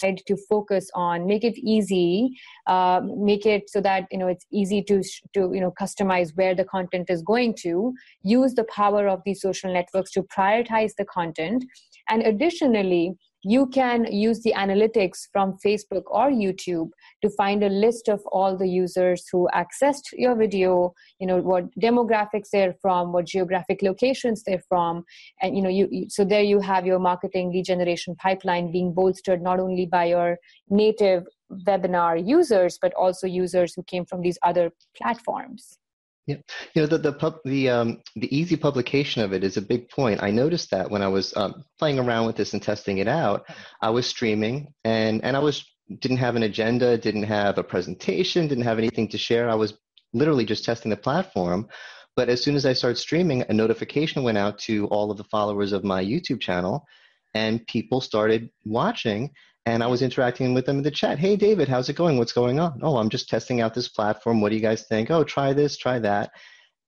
to 0.00 0.36
focus 0.48 0.90
on 0.94 1.26
make 1.26 1.44
it 1.44 1.56
easy 1.58 2.30
uh, 2.66 3.00
make 3.16 3.46
it 3.46 3.70
so 3.70 3.80
that 3.80 4.06
you 4.10 4.18
know 4.18 4.26
it's 4.26 4.44
easy 4.52 4.82
to 4.82 5.02
to 5.32 5.50
you 5.54 5.60
know 5.60 5.72
customize 5.80 6.36
where 6.36 6.54
the 6.54 6.64
content 6.64 7.08
is 7.08 7.22
going 7.22 7.54
to 7.54 7.92
use 8.22 8.54
the 8.54 8.64
power 8.64 9.08
of 9.08 9.20
these 9.24 9.40
social 9.40 9.72
networks 9.72 10.10
to 10.10 10.22
prioritize 10.24 10.92
the 10.98 11.04
content 11.04 11.64
and 12.08 12.22
additionally 12.22 13.14
you 13.44 13.66
can 13.66 14.10
use 14.10 14.40
the 14.40 14.54
analytics 14.56 15.28
from 15.30 15.56
Facebook 15.64 16.04
or 16.06 16.30
YouTube 16.30 16.88
to 17.22 17.30
find 17.30 17.62
a 17.62 17.68
list 17.68 18.08
of 18.08 18.22
all 18.32 18.56
the 18.56 18.68
users 18.68 19.26
who 19.30 19.48
accessed 19.54 20.04
your 20.14 20.34
video, 20.34 20.94
you 21.20 21.26
know, 21.26 21.38
what 21.40 21.64
demographics 21.78 22.48
they're 22.50 22.74
from, 22.80 23.12
what 23.12 23.26
geographic 23.26 23.82
locations 23.82 24.42
they're 24.42 24.62
from. 24.66 25.04
And, 25.42 25.54
you 25.54 25.62
know, 25.62 25.68
you, 25.68 26.06
so 26.08 26.24
there 26.24 26.42
you 26.42 26.60
have 26.60 26.86
your 26.86 26.98
marketing 26.98 27.52
lead 27.52 27.66
generation 27.66 28.16
pipeline 28.16 28.72
being 28.72 28.94
bolstered 28.94 29.42
not 29.42 29.60
only 29.60 29.84
by 29.84 30.06
your 30.06 30.38
native 30.70 31.24
webinar 31.66 32.26
users, 32.26 32.78
but 32.80 32.94
also 32.94 33.26
users 33.26 33.74
who 33.74 33.82
came 33.82 34.06
from 34.06 34.22
these 34.22 34.38
other 34.42 34.70
platforms. 34.96 35.78
Yeah, 36.26 36.36
you 36.74 36.82
know 36.82 36.86
the 36.86 36.98
the 36.98 37.12
pub, 37.12 37.36
the 37.44 37.68
um, 37.68 38.00
the 38.16 38.34
easy 38.34 38.56
publication 38.56 39.22
of 39.22 39.34
it 39.34 39.44
is 39.44 39.58
a 39.58 39.62
big 39.62 39.90
point. 39.90 40.22
I 40.22 40.30
noticed 40.30 40.70
that 40.70 40.90
when 40.90 41.02
I 41.02 41.08
was 41.08 41.36
um, 41.36 41.64
playing 41.78 41.98
around 41.98 42.26
with 42.26 42.36
this 42.36 42.54
and 42.54 42.62
testing 42.62 42.98
it 42.98 43.08
out, 43.08 43.44
I 43.82 43.90
was 43.90 44.06
streaming 44.06 44.72
and 44.84 45.22
and 45.22 45.36
I 45.36 45.40
was 45.40 45.64
didn't 46.00 46.16
have 46.18 46.36
an 46.36 46.42
agenda, 46.42 46.96
didn't 46.96 47.24
have 47.24 47.58
a 47.58 47.62
presentation, 47.62 48.48
didn't 48.48 48.64
have 48.64 48.78
anything 48.78 49.08
to 49.08 49.18
share. 49.18 49.50
I 49.50 49.54
was 49.54 49.74
literally 50.14 50.46
just 50.46 50.64
testing 50.64 50.90
the 50.90 50.96
platform. 50.96 51.68
But 52.16 52.28
as 52.28 52.42
soon 52.42 52.56
as 52.56 52.64
I 52.64 52.72
started 52.72 52.96
streaming, 52.96 53.44
a 53.48 53.52
notification 53.52 54.22
went 54.22 54.38
out 54.38 54.58
to 54.60 54.86
all 54.86 55.10
of 55.10 55.18
the 55.18 55.24
followers 55.24 55.72
of 55.72 55.84
my 55.84 56.02
YouTube 56.02 56.40
channel, 56.40 56.86
and 57.34 57.66
people 57.66 58.00
started 58.00 58.50
watching 58.64 59.30
and 59.66 59.82
I 59.82 59.86
was 59.86 60.02
interacting 60.02 60.52
with 60.52 60.66
them 60.66 60.78
in 60.78 60.82
the 60.82 60.90
chat. 60.90 61.18
Hey, 61.18 61.36
David, 61.36 61.68
how's 61.68 61.88
it 61.88 61.96
going? 61.96 62.18
What's 62.18 62.32
going 62.32 62.60
on? 62.60 62.80
Oh, 62.82 62.98
I'm 62.98 63.08
just 63.08 63.28
testing 63.28 63.60
out 63.60 63.72
this 63.72 63.88
platform. 63.88 64.40
What 64.40 64.50
do 64.50 64.56
you 64.56 64.62
guys 64.62 64.82
think? 64.82 65.10
Oh, 65.10 65.24
try 65.24 65.52
this, 65.52 65.76
try 65.76 65.98
that. 66.00 66.32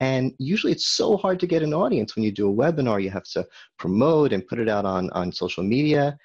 And 0.00 0.32
usually 0.38 0.72
it's 0.72 0.86
so 0.86 1.16
hard 1.16 1.40
to 1.40 1.46
get 1.46 1.62
an 1.62 1.72
audience 1.72 2.14
when 2.14 2.24
you 2.24 2.32
do 2.32 2.50
a 2.50 2.54
webinar. 2.54 3.02
You 3.02 3.10
have 3.10 3.24
to 3.32 3.46
promote 3.78 4.32
and 4.34 4.46
put 4.46 4.58
it 4.58 4.68
out 4.68 4.84
on, 4.84 5.08
on 5.10 5.32
social 5.32 5.64
media. 5.64 6.18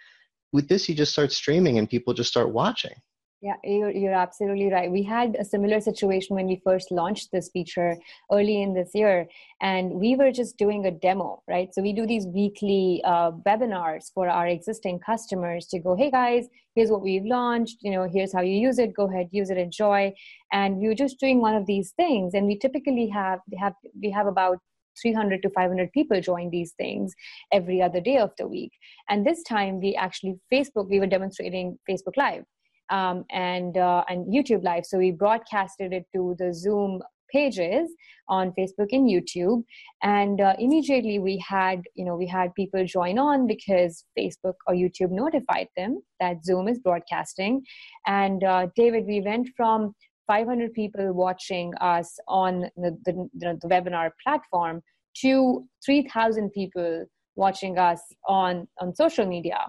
With 0.51 0.67
this, 0.67 0.89
you 0.89 0.96
just 0.96 1.13
start 1.13 1.31
streaming 1.31 1.77
and 1.77 1.89
people 1.89 2.13
just 2.13 2.29
start 2.29 2.51
watching. 2.51 2.96
Yeah, 3.43 3.55
you're, 3.63 3.89
you're 3.89 4.13
absolutely 4.13 4.71
right. 4.71 4.91
We 4.91 5.01
had 5.01 5.36
a 5.39 5.43
similar 5.43 5.81
situation 5.81 6.36
when 6.36 6.45
we 6.45 6.62
first 6.63 6.91
launched 6.91 7.31
this 7.31 7.50
feature 7.51 7.98
early 8.31 8.62
in 8.62 8.75
this 8.75 8.91
year, 8.93 9.27
and 9.60 9.93
we 9.93 10.15
were 10.15 10.31
just 10.31 10.57
doing 10.57 10.86
a 10.86 10.91
demo, 10.91 11.41
right? 11.48 11.74
So 11.74 11.81
we 11.81 11.91
do 11.91 12.05
these 12.05 12.27
weekly 12.27 13.01
uh, 13.03 13.31
webinars 13.31 14.12
for 14.13 14.29
our 14.29 14.45
existing 14.45 15.00
customers 15.00 15.65
to 15.67 15.79
go, 15.79 15.95
hey 15.95 16.12
guys, 16.12 16.45
here's 16.75 16.91
what 16.91 17.01
we've 17.01 17.25
launched, 17.25 17.77
you 17.81 17.89
know, 17.89 18.07
here's 18.07 18.31
how 18.31 18.41
you 18.41 18.55
use 18.55 18.77
it, 18.77 18.93
go 18.93 19.10
ahead, 19.10 19.27
use 19.31 19.50
it, 19.50 19.57
enjoy. 19.57 20.13
And 20.51 20.77
we 20.77 20.88
were 20.88 20.93
just 20.93 21.19
doing 21.19 21.41
one 21.41 21.55
of 21.55 21.65
these 21.65 21.93
things, 21.98 22.36
and 22.36 22.45
we 22.45 22.60
typically 22.60 23.07
have 23.10 23.39
have 23.60 23.74
we 24.00 24.12
have 24.12 24.27
about 24.27 24.60
300 25.01 25.41
to 25.41 25.50
500 25.50 25.91
people 25.93 26.21
join 26.21 26.51
these 26.51 26.74
things 26.74 27.15
every 27.51 27.81
other 27.81 28.01
day 28.01 28.17
of 28.17 28.29
the 28.38 28.48
week. 28.48 28.71
And 29.10 29.25
this 29.25 29.41
time 29.41 29.79
we 29.79 29.95
actually 29.95 30.36
Facebook, 30.53 30.89
we 30.91 31.00
were 31.00 31.07
demonstrating 31.07 31.79
Facebook 31.89 32.17
Live 32.17 32.43
um, 32.91 33.25
and 33.31 33.77
uh, 33.77 34.03
and 34.10 34.27
YouTube 34.27 34.63
Live. 34.63 34.86
So 34.86 34.98
we 34.98 35.12
broadcasted 35.12 35.93
it 35.93 36.05
to 36.13 36.36
the 36.38 36.53
Zoom 36.53 37.01
pages 37.31 37.89
on 38.27 38.51
Facebook 38.51 38.89
and 38.91 39.10
YouTube, 39.10 39.63
and 40.03 40.41
uh, 40.41 40.53
immediately 40.60 41.17
we 41.19 41.43
had 41.48 41.81
you 41.95 42.05
know 42.05 42.15
we 42.15 42.27
had 42.27 42.53
people 42.53 42.86
join 42.86 43.17
on 43.17 43.48
because 43.48 44.05
Facebook 44.17 44.55
or 44.67 44.75
YouTube 44.75 45.12
notified 45.12 45.67
them 45.75 46.01
that 46.19 46.45
Zoom 46.45 46.67
is 46.67 46.79
broadcasting. 46.79 47.63
And 48.05 48.43
uh, 48.43 48.67
David, 48.75 49.05
we 49.07 49.21
went 49.21 49.50
from 49.55 49.95
500 50.27 50.74
people 50.74 51.13
watching 51.13 51.74
us 51.81 52.17
on 52.27 52.69
the, 52.77 52.98
the, 53.05 53.29
the 53.33 53.67
webinar 53.67 54.12
platform 54.24 54.81
to 55.17 55.67
3,000 55.86 56.51
people 56.51 57.05
watching 57.36 57.77
us 57.77 58.01
on 58.27 58.67
on 58.79 58.93
social 58.95 59.25
media 59.25 59.60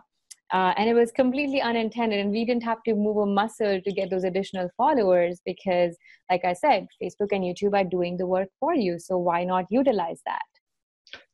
uh, 0.53 0.75
and 0.77 0.89
it 0.89 0.95
was 0.95 1.11
completely 1.11 1.63
unintended, 1.63 2.21
and 2.21 2.31
we 2.31 2.45
didn't 2.45 2.63
have 2.63 2.83
to 2.85 2.95
move 2.95 3.17
a 3.17 3.27
muscle 3.27 3.81
to 3.81 3.93
get 3.93 4.11
those 4.11 4.25
additional 4.25 4.69
followers 4.77 5.41
because, 5.47 5.97
like 6.31 6.45
I 6.45 6.53
said, 6.53 6.87
Facebook 7.03 7.29
and 7.33 7.43
YouTube 7.43 7.75
are 7.75 7.89
doing 7.89 8.19
the 8.19 8.27
work 8.27 8.49
for 8.61 8.75
you. 8.75 8.99
So 8.99 9.17
why 9.17 9.45
not 9.45 9.65
utilize 9.71 10.21
that? 10.27 10.43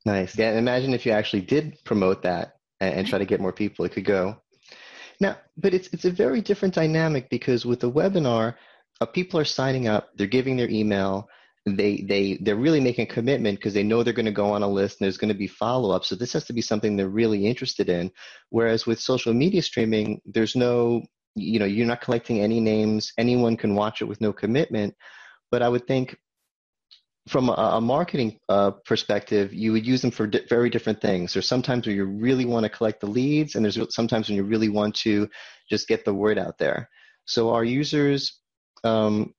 Nice. 0.05 0.37
Yeah. 0.37 0.57
Imagine 0.57 0.93
if 0.93 1.05
you 1.05 1.11
actually 1.11 1.41
did 1.41 1.77
promote 1.83 2.21
that 2.23 2.55
and, 2.79 2.93
and 2.93 3.07
try 3.07 3.19
to 3.19 3.25
get 3.25 3.41
more 3.41 3.51
people, 3.53 3.85
it 3.85 3.91
could 3.91 4.05
go. 4.05 4.37
Now, 5.19 5.37
but 5.57 5.73
it's 5.73 5.89
it's 5.91 6.05
a 6.05 6.11
very 6.11 6.41
different 6.41 6.73
dynamic 6.73 7.29
because 7.29 7.65
with 7.65 7.81
the 7.81 7.91
webinar, 7.91 8.55
uh, 9.01 9.05
people 9.05 9.39
are 9.39 9.45
signing 9.45 9.87
up, 9.87 10.09
they're 10.15 10.27
giving 10.27 10.55
their 10.55 10.69
email, 10.69 11.27
they 11.75 12.01
they 12.07 12.37
they're 12.41 12.55
really 12.55 12.79
making 12.79 13.03
a 13.03 13.13
commitment 13.13 13.57
because 13.57 13.73
they 13.73 13.83
know 13.83 14.03
they're 14.03 14.13
going 14.13 14.25
to 14.25 14.31
go 14.31 14.51
on 14.51 14.63
a 14.63 14.67
list 14.67 14.99
and 14.99 15.05
there's 15.05 15.17
going 15.17 15.33
to 15.33 15.37
be 15.37 15.47
follow-up. 15.47 16.05
So 16.05 16.15
this 16.15 16.33
has 16.33 16.45
to 16.45 16.53
be 16.53 16.61
something 16.61 16.95
they're 16.95 17.09
really 17.09 17.45
interested 17.45 17.89
in. 17.89 18.11
Whereas 18.49 18.85
with 18.85 18.99
social 18.99 19.33
media 19.33 19.61
streaming 19.61 20.21
there's 20.25 20.55
no 20.55 21.03
you 21.35 21.59
know 21.59 21.65
you're 21.65 21.87
not 21.87 22.01
collecting 22.01 22.41
any 22.41 22.59
names. 22.59 23.13
Anyone 23.17 23.57
can 23.57 23.75
watch 23.75 24.01
it 24.01 24.05
with 24.05 24.21
no 24.21 24.33
commitment. 24.33 24.95
But 25.51 25.63
i 25.63 25.69
would 25.69 25.87
think 25.87 26.15
from 27.27 27.49
a, 27.49 27.53
a 27.53 27.81
marketing 27.81 28.39
uh, 28.49 28.71
perspective 28.85 29.53
you 29.53 29.71
would 29.71 29.85
use 29.85 30.01
them 30.01 30.11
for 30.11 30.27
di- 30.27 30.45
very 30.49 30.69
different 30.69 31.01
things. 31.01 31.33
There's 31.33 31.47
sometimes 31.47 31.85
where 31.85 31.95
you 31.95 32.05
really 32.05 32.45
want 32.45 32.63
to 32.63 32.69
collect 32.69 33.01
the 33.01 33.07
leads 33.07 33.55
and 33.55 33.63
there's 33.63 33.79
sometimes 33.93 34.27
when 34.27 34.35
you 34.35 34.43
really 34.43 34.69
want 34.69 34.95
to 34.97 35.29
just 35.69 35.87
get 35.87 36.05
the 36.05 36.13
word 36.13 36.39
out 36.39 36.57
there. 36.57 36.89
So 37.25 37.51
our 37.51 37.63
users 37.63 38.39
um, 38.83 39.33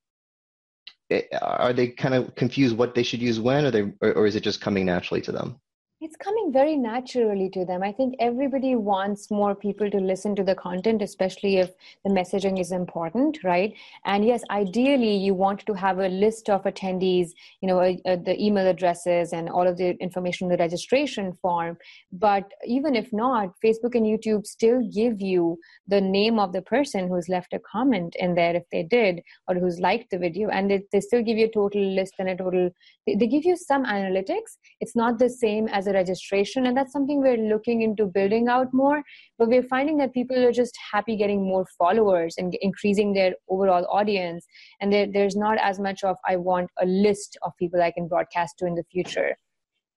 are 1.42 1.72
they 1.72 1.88
kind 1.88 2.14
of 2.14 2.34
confused 2.34 2.76
what 2.76 2.94
they 2.94 3.02
should 3.02 3.20
use 3.20 3.40
when, 3.40 3.64
or 3.64 3.70
they, 3.70 3.82
or, 4.00 4.12
or 4.12 4.26
is 4.26 4.36
it 4.36 4.42
just 4.42 4.60
coming 4.60 4.86
naturally 4.86 5.20
to 5.22 5.32
them? 5.32 5.60
It's 6.02 6.16
coming 6.16 6.50
very 6.50 6.76
naturally 6.78 7.50
to 7.50 7.66
them. 7.66 7.82
I 7.82 7.92
think 7.92 8.14
everybody 8.20 8.74
wants 8.74 9.30
more 9.30 9.54
people 9.54 9.90
to 9.90 9.98
listen 9.98 10.34
to 10.36 10.42
the 10.42 10.54
content, 10.54 11.02
especially 11.02 11.58
if 11.58 11.72
the 12.04 12.10
messaging 12.10 12.58
is 12.58 12.72
important, 12.72 13.44
right? 13.44 13.74
And 14.06 14.24
yes, 14.24 14.42
ideally, 14.48 15.14
you 15.14 15.34
want 15.34 15.66
to 15.66 15.74
have 15.74 15.98
a 15.98 16.08
list 16.08 16.48
of 16.48 16.62
attendees, 16.62 17.32
you 17.60 17.68
know, 17.68 17.80
uh, 17.80 17.96
uh, 18.06 18.16
the 18.16 18.42
email 18.42 18.66
addresses 18.66 19.34
and 19.34 19.50
all 19.50 19.68
of 19.68 19.76
the 19.76 19.90
information 20.00 20.46
in 20.46 20.56
the 20.56 20.62
registration 20.62 21.34
form. 21.42 21.76
But 22.10 22.50
even 22.66 22.94
if 22.94 23.12
not, 23.12 23.52
Facebook 23.62 23.94
and 23.94 24.06
YouTube 24.06 24.46
still 24.46 24.80
give 24.80 25.20
you 25.20 25.58
the 25.86 26.00
name 26.00 26.38
of 26.38 26.54
the 26.54 26.62
person 26.62 27.08
who's 27.08 27.28
left 27.28 27.52
a 27.52 27.60
comment 27.70 28.16
in 28.18 28.34
there 28.34 28.56
if 28.56 28.64
they 28.72 28.84
did, 28.84 29.20
or 29.48 29.54
who's 29.54 29.80
liked 29.80 30.10
the 30.10 30.18
video, 30.18 30.48
and 30.48 30.70
they, 30.70 30.82
they 30.92 31.00
still 31.00 31.22
give 31.22 31.36
you 31.36 31.44
a 31.44 31.52
total 31.52 31.94
list 31.94 32.14
and 32.18 32.30
a 32.30 32.36
total. 32.36 32.70
They, 33.06 33.16
they 33.16 33.26
give 33.26 33.44
you 33.44 33.54
some 33.54 33.84
analytics. 33.84 34.56
It's 34.80 34.96
not 34.96 35.18
the 35.18 35.28
same 35.28 35.68
as 35.68 35.89
registration 35.92 36.66
and 36.66 36.76
that's 36.76 36.92
something 36.92 37.20
we're 37.20 37.36
looking 37.36 37.82
into 37.82 38.06
building 38.06 38.48
out 38.48 38.72
more. 38.72 39.02
But 39.38 39.48
we're 39.48 39.62
finding 39.62 39.96
that 39.98 40.14
people 40.14 40.38
are 40.44 40.52
just 40.52 40.76
happy 40.92 41.16
getting 41.16 41.42
more 41.42 41.66
followers 41.78 42.34
and 42.38 42.54
increasing 42.60 43.12
their 43.12 43.34
overall 43.48 43.86
audience. 43.90 44.46
And 44.80 44.92
there, 44.92 45.06
there's 45.12 45.36
not 45.36 45.58
as 45.58 45.78
much 45.78 46.04
of 46.04 46.16
i 46.26 46.36
want 46.36 46.70
a 46.80 46.86
list 46.86 47.38
of 47.42 47.52
people 47.58 47.82
i 47.82 47.90
can 47.90 48.08
broadcast 48.08 48.58
to 48.58 48.66
in 48.66 48.74
the 48.74 48.84
future. 48.90 49.36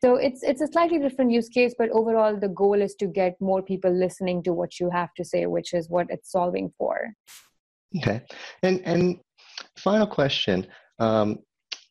So 0.04 0.16
it's 0.16 0.44
it's 0.44 0.62
a 0.62 0.68
slightly 0.68 1.00
different 1.00 1.32
use 1.32 1.48
case 1.48 1.74
but 1.78 1.90
overall 1.90 2.38
the 2.38 2.50
goal 2.50 2.82
is 2.82 2.96
to 2.96 3.08
get 3.08 3.40
more 3.40 3.62
people 3.62 3.92
listening 3.92 4.44
to 4.44 4.54
what 4.54 4.80
you 4.80 4.90
have 4.90 5.14
to 5.16 5.24
say 5.24 5.46
which 5.46 5.74
is 5.74 5.90
what 5.90 6.08
it's 6.10 6.32
solving 6.32 6.74
for. 6.78 7.14
Okay. 7.98 8.22
And 8.64 8.82
and 8.86 9.20
final 9.78 10.08
question. 10.08 10.68
Um, 11.00 11.40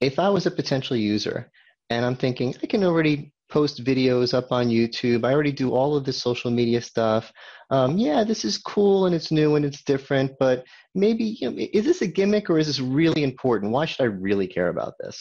if 0.02 0.18
i 0.18 0.28
was 0.28 0.46
a 0.46 0.50
potential 0.50 0.96
user 0.96 1.50
and 1.88 2.04
i'm 2.04 2.16
thinking 2.16 2.54
i 2.62 2.66
can 2.66 2.84
already 2.84 3.32
post 3.52 3.84
videos 3.84 4.32
up 4.32 4.50
on 4.50 4.68
youtube. 4.68 5.24
I 5.24 5.32
already 5.32 5.52
do 5.52 5.68
all 5.72 5.94
of 5.96 6.04
the 6.04 6.12
social 6.12 6.50
media 6.50 6.80
stuff. 6.80 7.32
Um, 7.70 7.98
yeah 7.98 8.24
this 8.24 8.44
is 8.44 8.56
cool 8.58 9.06
and 9.06 9.14
it's 9.14 9.30
new 9.30 9.56
and 9.56 9.64
it's 9.64 9.82
different 9.82 10.32
but 10.38 10.64
maybe 10.94 11.24
you 11.40 11.50
know, 11.50 11.56
is 11.78 11.84
this 11.84 12.02
a 12.02 12.06
gimmick 12.06 12.50
or 12.50 12.58
is 12.58 12.66
this 12.66 12.80
really 12.80 13.22
important? 13.22 13.72
Why 13.72 13.84
should 13.86 14.02
i 14.02 14.10
really 14.28 14.48
care 14.56 14.68
about 14.68 14.94
this? 15.00 15.16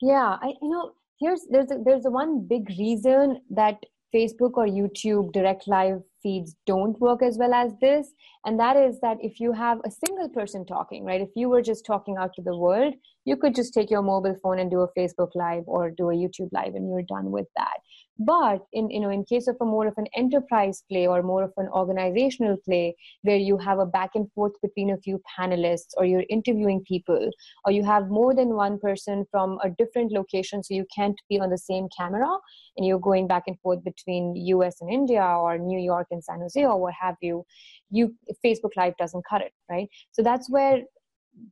Yeah 0.00 0.30
i 0.46 0.48
you 0.62 0.70
know 0.74 0.92
here's 1.20 1.42
there's 1.50 1.70
a, 1.70 1.78
there's 1.84 2.06
a 2.06 2.10
one 2.10 2.46
big 2.46 2.68
reason 2.78 3.40
that 3.50 3.76
facebook 4.14 4.54
or 4.62 4.66
youtube 4.66 5.32
direct 5.32 5.66
live 5.66 6.00
feeds 6.22 6.54
don't 6.66 6.98
work 7.00 7.22
as 7.22 7.36
well 7.38 7.54
as 7.54 7.72
this 7.80 8.08
and 8.44 8.58
that 8.58 8.76
is 8.76 9.00
that 9.00 9.18
if 9.20 9.40
you 9.40 9.52
have 9.52 9.78
a 9.84 9.90
single 9.90 10.28
person 10.28 10.64
talking 10.64 11.04
right 11.04 11.20
if 11.20 11.30
you 11.34 11.48
were 11.48 11.62
just 11.62 11.84
talking 11.84 12.16
out 12.16 12.32
to 12.34 12.42
the 12.42 12.56
world 12.56 12.94
you 13.24 13.36
could 13.36 13.54
just 13.54 13.72
take 13.74 13.90
your 13.90 14.02
mobile 14.02 14.36
phone 14.42 14.58
and 14.58 14.70
do 14.70 14.80
a 14.80 14.92
facebook 14.98 15.30
live 15.34 15.64
or 15.66 15.90
do 15.90 16.10
a 16.10 16.14
youtube 16.14 16.48
live 16.52 16.74
and 16.74 16.88
you're 16.88 17.02
done 17.02 17.30
with 17.30 17.46
that. 17.56 17.78
But 18.18 18.64
in 18.72 18.90
you 18.90 19.00
know 19.00 19.10
in 19.10 19.24
case 19.24 19.48
of 19.48 19.56
a 19.60 19.64
more 19.64 19.86
of 19.88 19.94
an 19.96 20.06
enterprise 20.16 20.84
play 20.90 21.06
or 21.06 21.22
more 21.22 21.42
of 21.42 21.52
an 21.56 21.68
organizational 21.68 22.56
play 22.64 22.94
where 23.22 23.36
you 23.36 23.58
have 23.58 23.78
a 23.78 23.86
back 23.86 24.10
and 24.14 24.30
forth 24.32 24.52
between 24.62 24.90
a 24.90 24.98
few 24.98 25.20
panelists 25.38 25.96
or 25.96 26.04
you're 26.04 26.24
interviewing 26.28 26.84
people 26.86 27.30
or 27.64 27.72
you 27.72 27.82
have 27.82 28.08
more 28.08 28.34
than 28.34 28.54
one 28.54 28.78
person 28.78 29.24
from 29.30 29.58
a 29.64 29.70
different 29.70 30.12
location 30.12 30.62
so 30.62 30.74
you 30.74 30.86
can't 30.94 31.20
be 31.28 31.40
on 31.40 31.50
the 31.50 31.58
same 31.58 31.88
camera 31.96 32.30
and 32.76 32.86
you're 32.86 33.00
going 33.00 33.26
back 33.26 33.44
and 33.48 33.58
forth 33.60 33.82
between 33.82 34.34
us 34.62 34.80
and 34.80 34.92
india 34.92 35.22
or 35.22 35.58
new 35.58 35.80
york 35.80 36.06
and 36.12 36.22
san 36.22 36.40
jose 36.40 36.64
or 36.64 36.80
what 36.80 36.94
have 36.94 37.16
you 37.20 37.44
you 37.90 38.14
facebook 38.44 38.76
live 38.76 38.96
doesn't 38.96 39.24
cut 39.28 39.40
it 39.40 39.52
right? 39.70 39.88
So 40.12 40.22
that's 40.22 40.50
where 40.50 40.82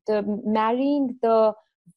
the 0.06 0.22
marrying 0.44 1.18
the 1.22 1.52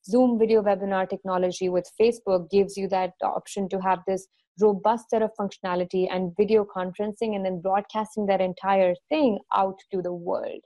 zoom 0.05 0.37
video 0.37 0.61
webinar 0.61 1.07
technology 1.09 1.69
with 1.69 1.89
facebook 1.99 2.49
gives 2.49 2.77
you 2.77 2.87
that 2.87 3.11
option 3.23 3.67
to 3.69 3.79
have 3.79 3.99
this 4.07 4.27
robust 4.59 5.09
set 5.09 5.21
of 5.21 5.31
functionality 5.39 6.07
and 6.09 6.35
video 6.37 6.65
conferencing 6.65 7.35
and 7.35 7.45
then 7.45 7.61
broadcasting 7.61 8.25
that 8.25 8.41
entire 8.41 8.93
thing 9.09 9.39
out 9.53 9.77
to 9.91 10.01
the 10.01 10.13
world. 10.13 10.61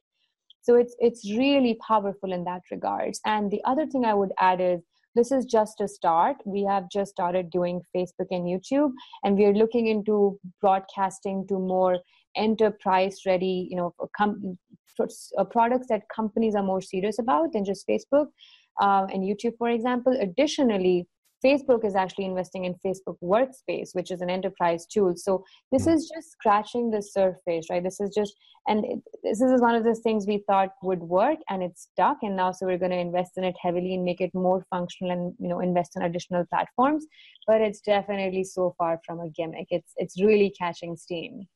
So 0.62 0.76
it's 0.76 0.96
it's 1.00 1.30
really 1.32 1.78
powerful 1.88 2.32
in 2.32 2.44
that 2.44 2.62
regards. 2.72 3.20
And 3.26 3.50
the 3.50 3.62
other 3.66 3.88
thing 3.88 4.06
i 4.06 4.14
would 4.14 4.34
add 4.40 4.62
is 4.62 4.82
this 5.16 5.32
is 5.32 5.46
just 5.46 5.82
a 5.82 5.88
start. 5.88 6.38
We 6.46 6.64
have 6.66 6.90
just 6.92 7.12
started 7.12 7.50
doing 7.50 7.82
facebook 7.96 8.28
and 8.30 8.46
youtube 8.46 8.92
and 9.24 9.38
we 9.38 9.46
are 9.46 9.54
looking 9.54 9.88
into 9.88 10.40
broadcasting 10.62 11.48
to 11.48 11.58
more 11.58 12.00
enterprise 12.36 13.22
ready 13.26 13.68
you 13.72 13.76
know 13.76 13.94
com- 14.16 14.58
products 15.52 15.88
that 15.90 16.04
companies 16.14 16.56
are 16.56 16.64
more 16.64 16.82
serious 16.82 17.20
about 17.20 17.52
than 17.54 17.66
just 17.66 17.88
facebook 17.88 18.28
uh, 18.82 19.06
and 19.14 19.24
youtube 19.24 19.58
for 19.58 19.70
example 19.70 20.16
additionally 20.22 21.08
Facebook 21.44 21.86
is 21.86 21.96
actually 21.96 22.26
investing 22.26 22.66
in 22.66 22.76
Facebook 22.86 23.18
Workspace, 23.24 23.90
which 23.94 24.12
is 24.12 24.22
an 24.22 24.30
enterprise 24.30 24.86
tool. 24.86 25.14
So 25.16 25.44
this 25.72 25.86
hmm. 25.86 25.92
is 25.92 26.12
just 26.14 26.32
scratching 26.32 26.92
the 26.92 27.02
surface, 27.02 27.68
right? 27.70 27.84
This 27.84 28.00
is 28.00 28.14
just, 28.14 28.34
and 28.68 28.84
it, 28.86 29.00
this 29.24 29.42
is 29.42 29.62
one 29.62 29.76
of 29.76 29.84
those 29.84 30.02
things 30.02 30.28
we 30.28 30.44
thought 30.48 30.70
would 30.84 31.00
work, 31.00 31.38
and 31.50 31.64
it's 31.64 31.90
stuck. 31.94 32.18
And 32.22 32.36
now, 32.36 32.52
so 32.52 32.66
we're 32.66 32.78
going 32.78 32.92
to 32.92 32.98
invest 32.98 33.38
in 33.38 33.44
it 33.44 33.56
heavily 33.62 33.96
and 33.96 34.04
make 34.04 34.22
it 34.22 34.32
more 34.34 34.66
functional, 34.70 35.12
and 35.12 35.34
you 35.40 35.48
know, 35.48 35.60
invest 35.62 35.96
in 35.96 36.02
additional 36.02 36.46
platforms. 36.46 37.06
But 37.48 37.62
it's 37.62 37.82
definitely 37.82 38.44
so 38.44 38.76
far 38.78 39.00
from 39.06 39.22
a 39.22 39.30
gimmick. 39.30 39.68
It's 39.70 39.94
it's 39.96 40.22
really 40.22 40.54
catching 40.60 40.98
steam. 40.98 41.48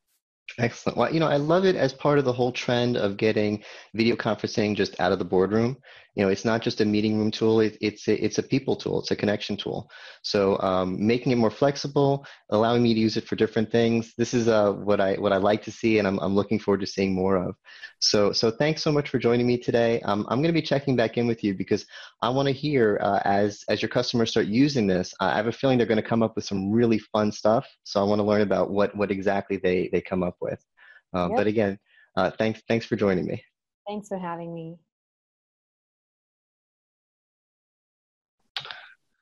Excellent. 0.58 0.98
Well, 0.98 1.12
you 1.12 1.20
know, 1.20 1.28
I 1.28 1.36
love 1.36 1.64
it 1.64 1.74
as 1.74 1.92
part 1.92 2.18
of 2.18 2.24
the 2.24 2.32
whole 2.32 2.52
trend 2.52 2.96
of 2.96 3.16
getting 3.16 3.64
video 3.92 4.14
conferencing 4.14 4.76
just 4.76 4.98
out 5.00 5.10
of 5.12 5.18
the 5.18 5.24
boardroom 5.24 5.76
you 6.14 6.24
know 6.24 6.30
it's 6.30 6.44
not 6.44 6.62
just 6.62 6.80
a 6.80 6.84
meeting 6.84 7.18
room 7.18 7.30
tool 7.30 7.60
it, 7.60 7.76
it's 7.80 8.08
a, 8.08 8.24
it's 8.24 8.38
a 8.38 8.42
people 8.42 8.76
tool 8.76 9.00
it's 9.00 9.10
a 9.10 9.16
connection 9.16 9.56
tool. 9.56 9.90
So 10.22 10.58
um, 10.60 11.04
making 11.04 11.32
it 11.32 11.36
more 11.36 11.50
flexible 11.50 12.24
allowing 12.50 12.82
me 12.82 12.94
to 12.94 13.00
use 13.00 13.16
it 13.16 13.26
for 13.26 13.36
different 13.36 13.70
things 13.70 14.14
this 14.16 14.34
is 14.34 14.48
uh, 14.48 14.72
what 14.72 15.00
i 15.00 15.14
what 15.14 15.32
i 15.32 15.36
like 15.36 15.62
to 15.64 15.70
see 15.70 15.98
and 15.98 16.06
I'm, 16.06 16.18
I'm 16.20 16.34
looking 16.34 16.58
forward 16.58 16.80
to 16.80 16.86
seeing 16.86 17.14
more 17.14 17.36
of. 17.36 17.56
So 17.98 18.32
so 18.32 18.50
thanks 18.50 18.82
so 18.82 18.92
much 18.92 19.08
for 19.08 19.18
joining 19.18 19.46
me 19.46 19.58
today. 19.58 20.00
Um, 20.02 20.26
i'm 20.28 20.38
going 20.38 20.54
to 20.54 20.60
be 20.60 20.62
checking 20.62 20.96
back 20.96 21.16
in 21.16 21.26
with 21.26 21.42
you 21.42 21.54
because 21.54 21.86
i 22.22 22.28
want 22.28 22.46
to 22.48 22.52
hear 22.52 22.98
uh, 23.02 23.20
as 23.24 23.64
as 23.68 23.82
your 23.82 23.88
customers 23.88 24.30
start 24.30 24.46
using 24.46 24.86
this 24.86 25.14
i 25.20 25.34
have 25.36 25.46
a 25.46 25.52
feeling 25.52 25.78
they're 25.78 25.86
going 25.86 26.02
to 26.02 26.08
come 26.08 26.22
up 26.22 26.36
with 26.36 26.44
some 26.44 26.70
really 26.70 26.98
fun 26.98 27.32
stuff. 27.32 27.66
So 27.84 28.00
i 28.00 28.04
want 28.04 28.20
to 28.20 28.24
learn 28.24 28.42
about 28.42 28.70
what 28.70 28.94
what 28.96 29.10
exactly 29.10 29.56
they 29.56 29.88
they 29.92 30.00
come 30.00 30.22
up 30.22 30.36
with. 30.40 30.64
Um, 31.12 31.30
yep. 31.30 31.38
but 31.38 31.46
again 31.46 31.78
uh, 32.16 32.30
thanks 32.30 32.62
thanks 32.68 32.86
for 32.86 32.96
joining 32.96 33.26
me. 33.26 33.42
Thanks 33.88 34.08
for 34.08 34.18
having 34.18 34.54
me 34.54 34.76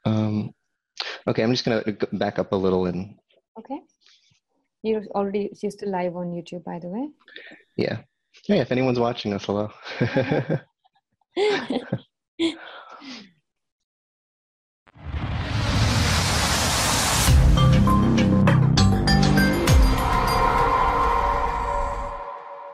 Um, 0.05 0.53
okay, 1.27 1.43
I'm 1.43 1.53
just 1.53 1.65
going 1.65 1.83
to 1.83 2.09
back 2.13 2.39
up 2.39 2.53
a 2.53 2.57
little 2.57 2.87
and. 2.87 3.15
Okay. 3.59 3.81
You're 4.83 5.05
already 5.15 5.51
you're 5.63 5.71
still 5.71 5.91
live 5.91 6.17
on 6.17 6.33
YouTube, 6.33 6.65
by 6.65 6.79
the 6.81 6.89
way. 6.89 7.09
Yeah. 7.77 7.99
Yeah. 8.49 8.63
If 8.63 8.73
anyone's 8.73 8.99
watching 8.99 9.33
us, 9.33 9.45
hello. 9.45 9.71